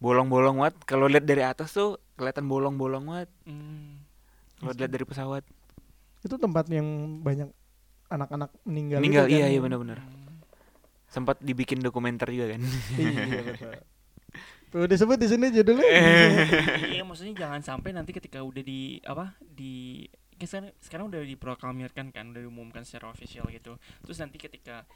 [0.00, 0.76] bolong-bolong banget.
[0.88, 3.30] Kalau lihat dari atas tuh kelihatan bolong-bolong banget.
[3.44, 4.08] Mm.
[4.60, 5.44] kalau lihat dari pesawat.
[6.20, 7.48] Itu tempat yang banyak
[8.10, 9.36] anak-anak meninggal itu meninggal kan.
[9.36, 9.98] iya iya benar-benar.
[11.08, 12.62] Sempat dibikin dokumenter juga kan.
[12.98, 13.72] Iya betul.
[14.70, 15.86] Tuh disebut di sini judulnya.
[16.94, 20.06] Iya maksudnya jangan sampai nanti ketika udah di apa di
[20.40, 23.76] kan sekarang, sekarang udah diproklamirkan kan udah diumumkan secara official gitu.
[24.06, 24.88] Terus nanti ketika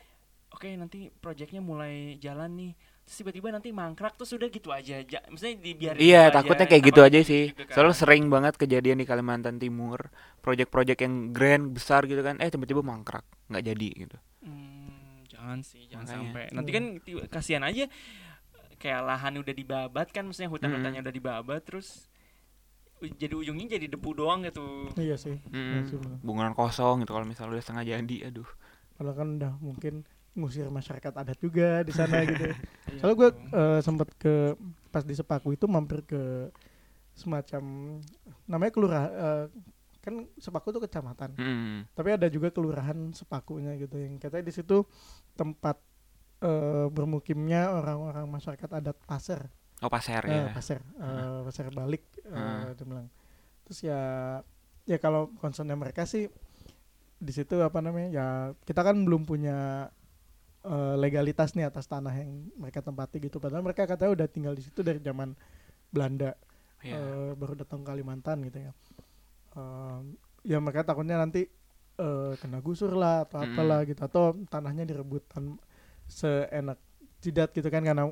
[0.54, 2.72] oke nanti proyeknya mulai jalan nih
[3.04, 6.70] terus tiba-tiba nanti mangkrak terus udah gitu aja ja, maksudnya dibiarin Iya, gitu takutnya aja,
[6.72, 7.44] kayak gitu aja sih.
[7.52, 7.74] gitu kan.
[7.76, 10.08] Soalnya sering banget kejadian di Kalimantan Timur,
[10.40, 14.16] proyek-proyek yang grand besar gitu kan, eh tiba-tiba mangkrak, nggak jadi gitu.
[14.40, 16.16] Hmm, jangan sih, jangan Makanya.
[16.16, 16.44] sampai.
[16.56, 16.78] Nanti Hmm.
[16.80, 16.84] kan
[17.28, 17.84] kasihan aja
[18.76, 21.04] kayak lahan udah dibabat kan, maksudnya hutan-hutannya Hmm.
[21.04, 22.08] udah dibabat terus
[23.04, 24.88] jadi ujungnya jadi debu doang gitu.
[24.96, 26.00] iya sih Iya sih.
[26.24, 28.48] Bungaran kosong gitu kalau misalnya udah setengah jadi, aduh.
[28.94, 29.94] padahal kan udah mungkin
[30.34, 32.50] ngusir masyarakat adat juga di sana gitu
[32.90, 33.78] Iya, Soalnya gue betul.
[33.80, 34.34] sempet ke
[34.90, 36.50] pas di Sepaku itu mampir ke
[37.14, 37.62] semacam
[38.44, 39.44] namanya kelurahan eh,
[39.98, 41.32] kan Sepaku itu kecamatan.
[41.34, 44.84] Mm, Tapi ada juga kelurahan Sepakunya gitu yang katanya di situ
[45.32, 45.78] tempat
[46.40, 49.40] eh, bermukimnya orang-orang masyarakat adat Pasir.
[49.82, 50.52] Oh pasir Eh, ya.
[50.52, 53.08] Pasir, eh, Pasir balik eh, Hmm.
[53.64, 54.00] Terus ya
[54.84, 56.28] ya kalau concernnya mereka sih
[57.16, 58.26] di situ apa namanya ya
[58.62, 59.88] kita kan belum punya
[60.64, 64.62] eh, legalitas nih atas tanah yang mereka tempati gitu padahal mereka katanya udah tinggal di
[64.62, 65.36] situ dari zaman
[65.88, 66.32] Belanda
[66.80, 66.96] Iya.
[66.96, 68.72] eh, baru datang ke Kalimantan gitu ya
[69.54, 70.00] Eh,
[70.44, 71.46] ya mereka takutnya nanti
[71.94, 73.54] eh, kena gusur lah atau Mm-mm.
[73.54, 75.56] apalah gitu atau tanahnya direbutan
[76.04, 76.76] seenak
[77.20, 78.10] jidat gitu kan karena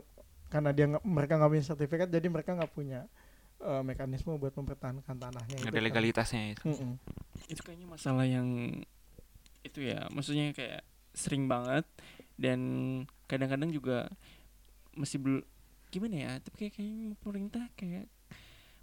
[0.49, 3.11] karena dia mereka nggak punya sertifikat jadi mereka nggak punya
[3.59, 5.87] eh, mekanisme buat mempertahankan tanahnya Nggak itu ada kan.
[5.91, 6.63] legalitasnya itu.
[6.65, 6.93] Mm-mm.
[7.51, 8.49] itu kayaknya masalah yang
[9.63, 11.85] itu ya, maksudnya kayak sering banget
[12.37, 12.61] dan
[13.29, 14.09] kadang-kadang juga
[14.97, 15.43] masih belum
[15.93, 16.33] gimana ya?
[16.41, 18.09] Tapi kayak kayaknya pemerintah kayak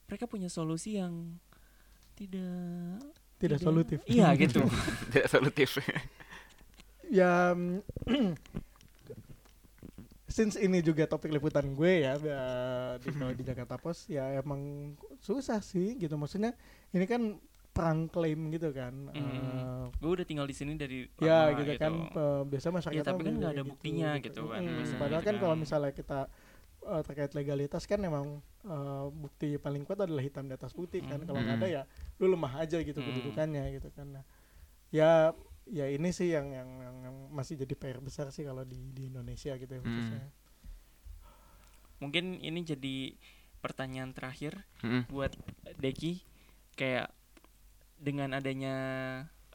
[0.09, 1.37] mereka punya solusi yang
[2.17, 3.01] tidak
[3.39, 4.61] tidak solutif Iya gitu.
[5.09, 5.79] Tidak solutif.
[7.09, 7.57] ya
[10.29, 14.93] since ini juga topik liputan gue ya eh, di di Jakarta Post ya emang
[15.25, 16.53] susah sih gitu maksudnya
[16.93, 17.41] ini kan
[17.79, 21.93] perang klaim gitu kan eh, gue udah tinggal di sini dari ya lama gitu, kan
[22.11, 25.21] eh, biasa masyarakat Ya, tapi kan nggak ada gitu, buktinya gitu kan, Mm, biasanya padahal
[25.23, 25.61] gitu kan kalau kan.
[25.63, 26.19] misalnya kita
[26.79, 31.23] eh, terkait legalitas kan emang eh, bukti paling kuat adalah hitam di atas putih kan
[31.23, 31.25] Mm.
[31.25, 31.75] kalau nggak ada Mm.
[31.79, 31.83] ya
[32.19, 33.07] lu lemah aja gitu Mm.
[33.07, 34.25] kedudukannya gitu kan nah,
[34.91, 35.31] ya
[35.69, 39.07] ya ini sih yang, yang yang yang masih jadi PR besar sih kalau di di
[39.07, 39.85] Indonesia gitu ya Mm.
[39.87, 40.27] khususnya
[41.99, 42.95] mungkin ini jadi
[43.59, 45.35] pertanyaan terakhir Mm, buat
[45.75, 46.23] Deki
[46.79, 47.11] kayak
[47.99, 48.75] dengan adanya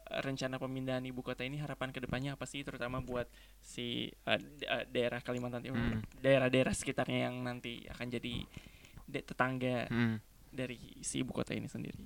[0.05, 3.25] rencana pemindahan ibu kota ini harapan ke depannya apa sih terutama buat
[3.57, 4.41] si eh,
[4.85, 6.05] daerah Kalimantan Timur Hmm.
[6.21, 8.45] daerah-daerah sekitarnya yang nanti akan jadi
[9.05, 10.15] de- tetangga mm.
[10.53, 12.05] dari si ibu kota ini sendiri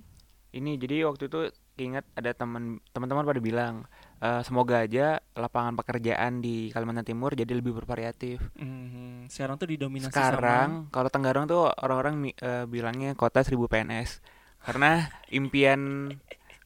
[0.50, 1.46] Ini jadi waktu itu
[1.78, 3.86] ingat ada teman teman-teman pada bilang
[4.18, 8.42] eh, semoga aja lapangan pekerjaan di Kalimantan Timur jadi lebih bervariatif.
[8.58, 9.30] Mhm.
[9.30, 14.18] sekarang tuh didominasi Sekarang kalau Tenggarong tuh orang-orang eh, bilangnya kota 1000 PNS.
[14.60, 16.10] Karena impian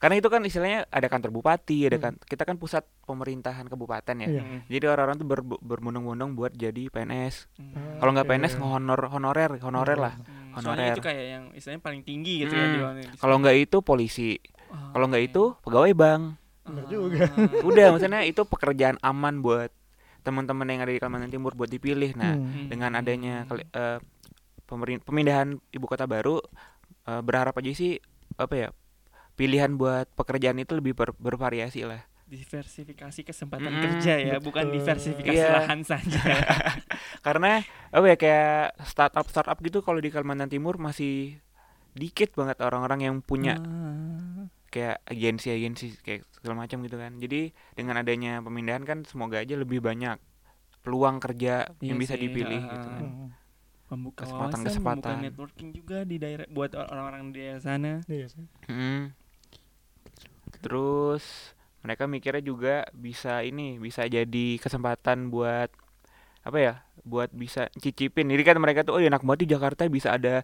[0.05, 2.05] karena itu kan istilahnya ada kantor bupati, ada Hmm.
[2.05, 4.29] kan kita kan pusat pemerintahan kabupaten ya.
[4.29, 4.43] Iya.
[4.45, 7.49] sama Jadi orang-orang tuh ber, berbondong-bondong buat jadi PNS.
[7.57, 7.99] Mhm.
[7.99, 8.33] Kalau nggak Oke.
[8.37, 10.15] PNS honor honorer, honorer lah.
[10.15, 10.53] Mhm.
[10.53, 10.65] honorer.
[10.77, 12.71] soalnya itu kayak yang istilahnya paling tinggi gitu ya Hmm.
[12.71, 14.31] di mana- di Kalau nggak itu polisi.
[14.69, 15.31] Oh, Kalau nggak oke.
[15.31, 16.23] itu pegawai bank.
[16.63, 16.91] Bener Ah.
[16.91, 17.25] juga.
[17.65, 19.73] Udah maksudnya itu pekerjaan aman buat
[20.21, 22.13] teman-teman yang ada di Kalimantan Timur buat dipilih.
[22.15, 22.69] Nah, Hmm.
[22.69, 23.99] dengan adanya kali- eh,
[24.65, 26.41] pemerin- pemindahan ibu kota baru
[27.05, 28.01] eh, berharap aja sih
[28.35, 28.69] apa ya
[29.35, 34.75] pilihan buat pekerjaan itu lebih ber- bervariasi lah diversifikasi kesempatan Mm-mm, kerja ya, bukan betul.
[34.81, 35.61] diversifikasi Iya.
[35.61, 36.19] lahan saja.
[37.27, 41.39] karena apa ya kayak startup startup gitu kalau di Kalimantan Timur masih
[41.93, 44.49] dikit banget orang-orang yang punya Ah.
[44.67, 47.13] kayak agensi-agensi kayak segala macam gitu kan.
[47.15, 47.41] Jadi
[47.73, 50.19] dengan adanya pemindahan kan semoga aja lebih banyak
[50.81, 53.03] peluang kerja yang Iya bisa sih, dipilih ah, gitu kan.
[53.05, 53.31] Hmm.
[53.87, 55.17] membuka Kesempatan- wawasan, membuka kesempatan.
[55.23, 57.93] networking juga di daerah buat orang-orang di daerah sana.
[58.05, 58.43] Iya sih.
[58.67, 59.13] Mm.
[60.65, 61.53] Terus
[61.85, 65.69] mereka mikirnya juga bisa ini bisa jadi kesempatan buat
[66.45, 68.29] apa ya buat bisa cicipin.
[68.33, 70.41] Jadi kan mereka tuh oh ya enak banget di Jakarta bisa ada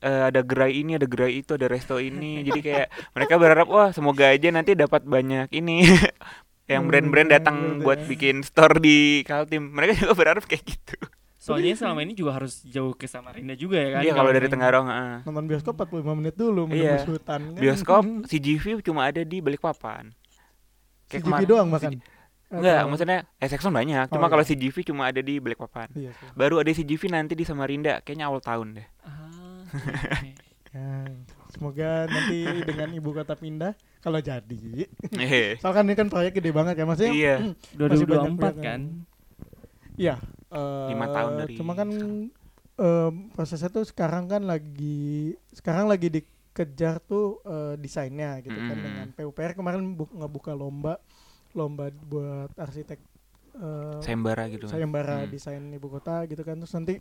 [0.00, 2.44] eh, ada gerai ini ada gerai itu ada resto ini.
[2.44, 5.84] Jadi kayak mereka berharap wah semoga aja nanti dapat banyak ini.
[6.72, 7.82] Yang Hmm, brand-brand datang brand-brand.
[7.84, 9.72] buat bikin store di Kaltim.
[9.76, 10.96] Mereka juga berharap kayak gitu
[11.42, 14.02] Soalnya selama ini juga harus jauh ke Samarinda juga ya kan.
[14.02, 14.46] iya kalau dari.
[14.46, 15.16] Tenggarong heeh.
[15.26, 17.02] Nonton bioskop 45 menit dulu Iya.
[17.02, 17.58] menembus hutan kan.
[17.58, 20.14] bioskop CGV cuma ada di Balikpapan
[21.08, 21.92] CGV kemarin- doang bahkan.
[22.46, 24.06] Enggak, maksudnya SXON banyak.
[24.06, 24.50] Oh, Cuma kalau iya.
[24.52, 25.88] CGV cuma ada di Balikpapan.
[25.92, 26.28] Iya sih.
[26.32, 28.86] Baru ada CGV nanti di Samarinda, kayaknya awal tahun deh.
[29.02, 30.30] Ah, oke.
[30.72, 31.04] Ya,
[31.50, 34.88] semoga nanti dengan ibu kota pindah kalau jadi.
[35.12, 35.60] Hehe.
[35.60, 37.12] Soalnya kan ini kan proyek gede banget ya maksudnya.
[37.12, 37.34] Iya.
[37.76, 38.80] Masih banyak 2024 banget kan.
[39.94, 40.14] Iya.
[40.52, 41.88] Eh, Lima tahun dari Cuma kan
[42.74, 48.84] em, prosesnya tuh sekarang kan lagi sekarang lagi dikejar tuh eh, desainnya gitu kan Mm-mm.
[48.84, 51.00] dengan PUPR kemarin bu- ngebuka lomba
[51.52, 53.00] lomba buat arsitek
[53.54, 54.72] eh, Sayembara gitu kan.
[54.72, 55.30] sayembara Hmm.
[55.30, 56.96] desain ibu kota gitu kan terus nanti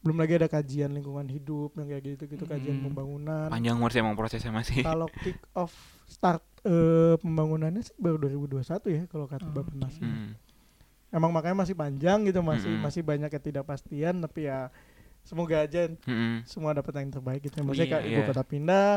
[0.00, 2.86] belum lagi ada kajian lingkungan hidup yang kayak gitu gitu kajian Hmm.
[2.86, 4.80] pembangunan Panjang umur sih emang prosesnya masih.
[4.80, 5.74] kalau kick off
[6.06, 10.02] start eh, pembangunannya sih baru 2021 ya kalau kata Oh, Bapenas oke.
[10.02, 10.32] Mm.
[11.10, 12.82] Emang makanya masih panjang gitu masih Mm-mm.
[12.82, 14.70] masih banyak ketidakpastian tapi ya
[15.20, 16.42] semoga aja Mm-mm.
[16.44, 18.28] semua dapat yang terbaik gitu maksudnya Iya, kayak ibu iya.
[18.28, 18.92] kota pindah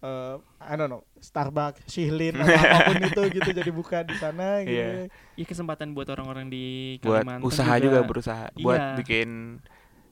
[0.00, 4.60] eh I don't know Starbucks Shihlin atau apa pun itu gitu jadi buka di sana
[4.60, 5.08] gitu Iya.
[5.34, 8.96] Iya kesempatan buat orang-orang di Buat Kalimantan usaha juga, berusaha buat Iya.
[9.00, 9.28] bikin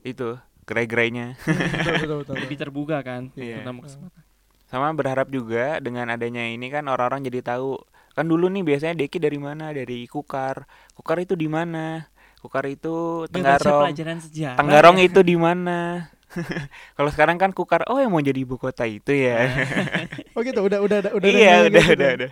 [0.01, 0.35] itu
[0.65, 1.37] gerai-gerainya.
[1.77, 3.61] betul betul betul, lebih terbuka kan Iya.
[3.61, 4.21] terutama kesempatan.
[4.65, 7.77] Sama berharap juga dengan adanya ini kan orang-orang jadi tahu.
[8.13, 9.69] Kan dulu nih biasanya Deki dari mana?
[9.69, 10.65] Dari Kukar.
[10.93, 12.05] Kukar itu di mana?
[12.39, 13.89] Kukar itu Tenggarong.
[13.95, 14.55] sejarah.
[14.55, 15.05] Tenggarong ya.
[15.05, 16.09] itu di mana?
[16.97, 19.49] Kalau sekarang kan Kukar, oh yang mau jadi ibu kota itu ya.
[20.35, 21.93] oh gitu udah udah udah iya, udah, gitu.
[21.93, 22.31] udah, udah.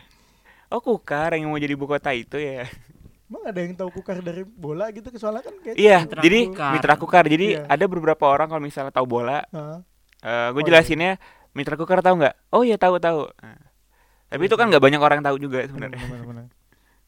[0.69, 2.65] Oh Kukar yang mau jadi ibu kota itu ya.
[3.31, 6.71] emang ada yang tahu kukar dari bola gitu soalnya kan kayak Iya, Mitra jadi Kukar.
[6.75, 7.23] mitra Kukar.
[7.25, 7.63] Jadi Iya.
[7.63, 9.77] ada beberapa orang kalau misalnya tahu bola, Heeh.
[10.19, 10.67] eh gue Oh, iya.
[10.67, 11.11] jelasinnya
[11.55, 12.35] mitra Kukar tahu nggak?
[12.51, 13.31] Oh iya tahu tahu.
[13.39, 13.55] Nah,
[14.31, 15.99] tapi itu kan nggak banyak orang tahu juga benar sebenarnya.
[16.07, 16.45] benar benar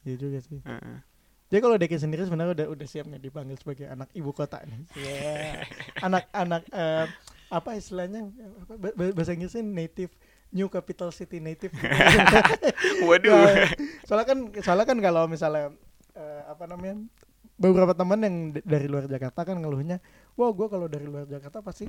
[0.04, 0.98] iya juga sih Heeh.
[1.54, 4.90] Jadi kalau Deki sendiri sebenarnya udah udah siap nih dipanggil sebagai anak ibu kota nih.
[4.98, 5.62] Iya.
[6.02, 7.06] Anak-anak eh,
[7.54, 8.26] apa istilahnya
[8.66, 8.74] apa,
[9.14, 10.10] bahasa Inggrisnya native
[10.50, 11.70] new capital city native.
[13.06, 13.30] Waduh.
[13.38, 13.70] Nah,
[14.02, 15.78] soalnya kan soalnya kan kalau misalnya
[16.18, 17.06] eh, apa namanya
[17.54, 20.02] beberapa teman yang dari luar Jakarta kan ngeluhnya,
[20.34, 21.86] wah gue kalau dari luar Jakarta pasti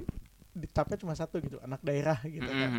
[0.53, 2.71] dicapnya cuma satu gitu, anak daerah gitu kan.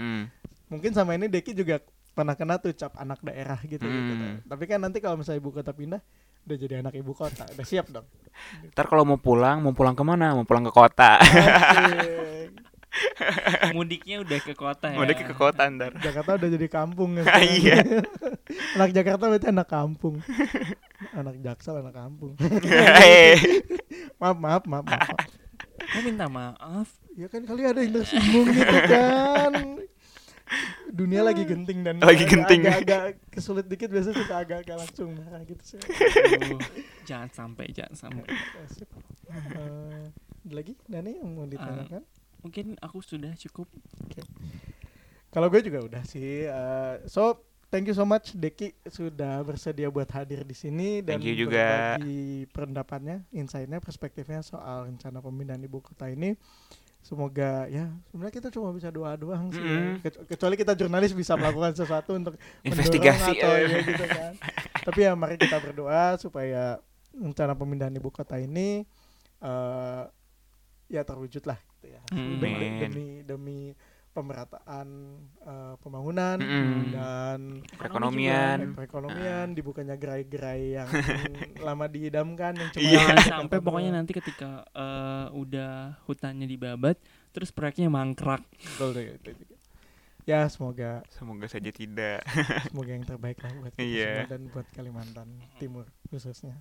[0.70, 1.82] Mungkin sama ini Deki juga
[2.16, 4.14] pernah kena tuh cap anak daerah gitu gitu.
[4.16, 4.40] Hmm.
[4.48, 6.00] Tapi kan nanti kalau misalnya ibu kota pindah
[6.46, 8.06] udah jadi anak ibu kota, udah siap dong.
[8.72, 10.38] Ntar kalau mau pulang, mau pulang ke mana?
[10.38, 11.18] Mau pulang ke kota.
[13.76, 14.98] Mudiknya udah ke kota ya.
[15.02, 15.92] Mau ke kota ntar.
[16.00, 17.26] Jakarta udah jadi kampung ya.
[17.28, 17.82] Ah, iya.
[18.78, 20.22] anak Jakarta berarti anak kampung.
[21.12, 22.38] anak Jaksel anak kampung.
[24.22, 25.12] Maaf, maaf, maaf, maaf.
[25.76, 26.88] Aku minta maaf.
[27.20, 29.75] Ya kan kali ada yang tersinggung gitu kan.
[30.88, 32.62] Dunia lagi genting dan Lagi agak- genting.
[32.64, 35.80] Agak-agak kesulit dikit biasanya suka agak-agak langsung marah gitu sih.
[35.82, 36.62] Aduh,
[37.04, 38.24] jangan sampai, jangan sampai.
[39.26, 40.06] Eh,
[40.46, 42.06] ada lagi Dani yang mau ditanyakan?
[42.42, 43.66] Mungkin aku sudah cukup.
[45.30, 46.46] Kalau gue juga udah sih.
[46.46, 47.36] eh, so
[47.68, 51.98] thank you so much Deki sudah bersedia buat hadir di sini dan Thank you juga.
[51.98, 56.38] berbagi pendapatnya, insight-nya, perspektifnya soal rencana pemindahan ibu kota ini.
[57.06, 59.62] Semoga ya sebenarnya kita cuma bisa doa doang sih.
[59.62, 59.78] ya.
[59.78, 59.96] Mm.
[60.02, 62.34] Kecu- Kecuali kita jurnalis bisa melakukan sesuatu untuk
[62.66, 63.62] Investigasi, atau eh.
[63.64, 64.34] ya gitu kan.
[64.90, 66.82] Tapi ya mari kita berdoa supaya
[67.14, 68.82] rencana pemindahan ibu kota ini
[69.40, 70.04] eh
[70.88, 72.02] ya terwujud lah gitu ya.
[72.10, 72.50] Demi,
[72.82, 73.60] demi demi
[74.16, 74.88] pemerataan
[75.38, 76.90] eh, pembangunan Mm-mm.
[76.90, 77.40] dan
[77.70, 78.58] Perekonomian.
[78.62, 80.88] eh, perekonomian dibukanya gerai-gerai yang
[81.68, 86.96] lama diidamkan yang cuma Jakarta sampai pokoknya nanti ketika eh, udah hutannya dibabat,
[87.30, 88.40] terus proyeknya mangkrak.
[88.56, 89.56] Betul tuh, itu juga.
[90.24, 92.24] ya semoga Semoga saja tidak.
[92.72, 94.16] semoga yang terbaik lah buat kita Iya.
[94.26, 96.56] dan buat Kalimantan Timur khususnya.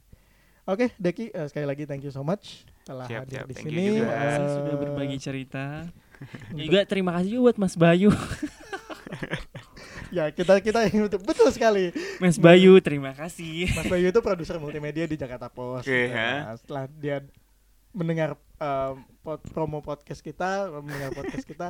[0.64, 3.46] Oke, Deki eh, sekali lagi thank you so much telah Siap, hadir siap.
[3.46, 4.00] di Thank you sini.
[4.00, 4.12] juga.
[4.12, 5.64] Eh, sudah berbagi cerita.
[6.24, 8.10] Untuk- Juga terima kasih juga buat Mas Bayu.
[10.10, 11.90] ya kita kita yang betul, betul sekali.
[12.16, 13.70] Mas Bayu, terima kasih.
[13.72, 15.84] Mas Bayu itu produser multimedia di Jakarta Post.
[15.84, 16.14] Oke, gitu.
[16.14, 16.30] ha?
[16.44, 17.16] Nah, setelah dia
[17.90, 21.68] mendengar eh, pod- promo podcast kita, mendengar podcast kita,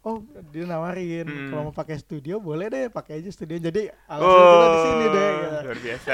[0.00, 1.48] oh dia nawarin Hmm.
[1.50, 5.28] kalau mau pakai studio boleh deh pakai aja studio jadi alasan kita di sini deh
[5.32, 5.46] gitu.
[5.48, 6.12] Oh, luar biasa.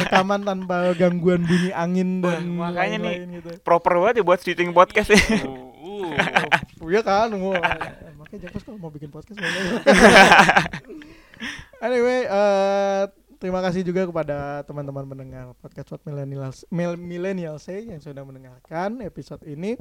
[0.00, 3.14] rekaman tanpa gangguan bunyi angin Wah, dan makanya nih.
[3.14, 3.50] lain-lain gitu.
[3.60, 5.20] Proper banget ya buat syuting podcast ya.
[5.42, 5.65] Uh,
[5.96, 6.12] uh.
[6.84, 7.56] Oh, iya kan mau
[8.20, 9.80] makanya Jakos kalau mau bikin podcast boleh
[11.84, 13.02] anyway eh,
[13.36, 19.00] terima kasih juga kepada teman-teman mendengar podcast What Millennials Mil- Millennial Say yang sudah mendengarkan
[19.02, 19.76] episode ini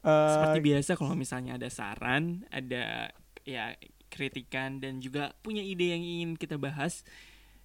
[0.00, 3.12] Eh, Seperti biasa kalau misalnya ada saran, ada
[3.44, 3.76] ya
[4.08, 7.04] kritikan dan juga punya ide yang ingin kita bahas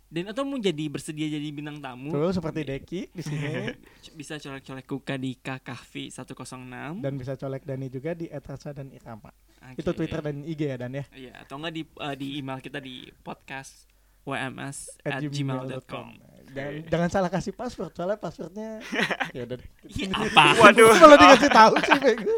[0.06, 3.74] dan atau mau jadi bersedia jadi bintang tamu Betul, seperti Deki di sini
[4.20, 9.34] bisa colek-colek kuka di KKV 106 dan bisa colek Dani juga di @rasa dan Irama.
[9.66, 9.82] Oke.
[9.82, 11.06] Itu Twitter dan IG ya Dan ya.
[11.10, 13.90] Iya, atau enggak di eh, di email kita di podcast
[14.26, 16.08] wms At at gmail.com
[16.56, 18.80] Jangan, jangan salah kasih password soalnya passwordnya
[19.36, 19.70] ya udah deh.
[19.92, 20.44] Iya, apa?
[20.62, 20.94] Waduh.
[20.96, 22.36] Malah dikasih tahu sih bego.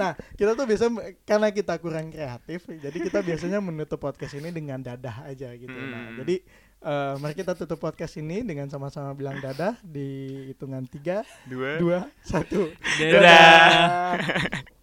[0.00, 0.84] Nah, kita tuh biasa
[1.22, 5.68] karena kita kurang kreatif, jadi kita biasanya menutup podcast ini dengan dadah aja gitu.
[5.70, 6.16] Nah, Hmm.
[6.18, 6.40] jadi
[6.80, 10.08] eh, mari kita tutup podcast ini dengan sama-sama bilang dadah di
[10.48, 11.76] hitungan tiga, Dua.
[11.76, 12.72] dua, satu.
[12.96, 13.20] Dadah.
[14.16, 14.68] Dadah.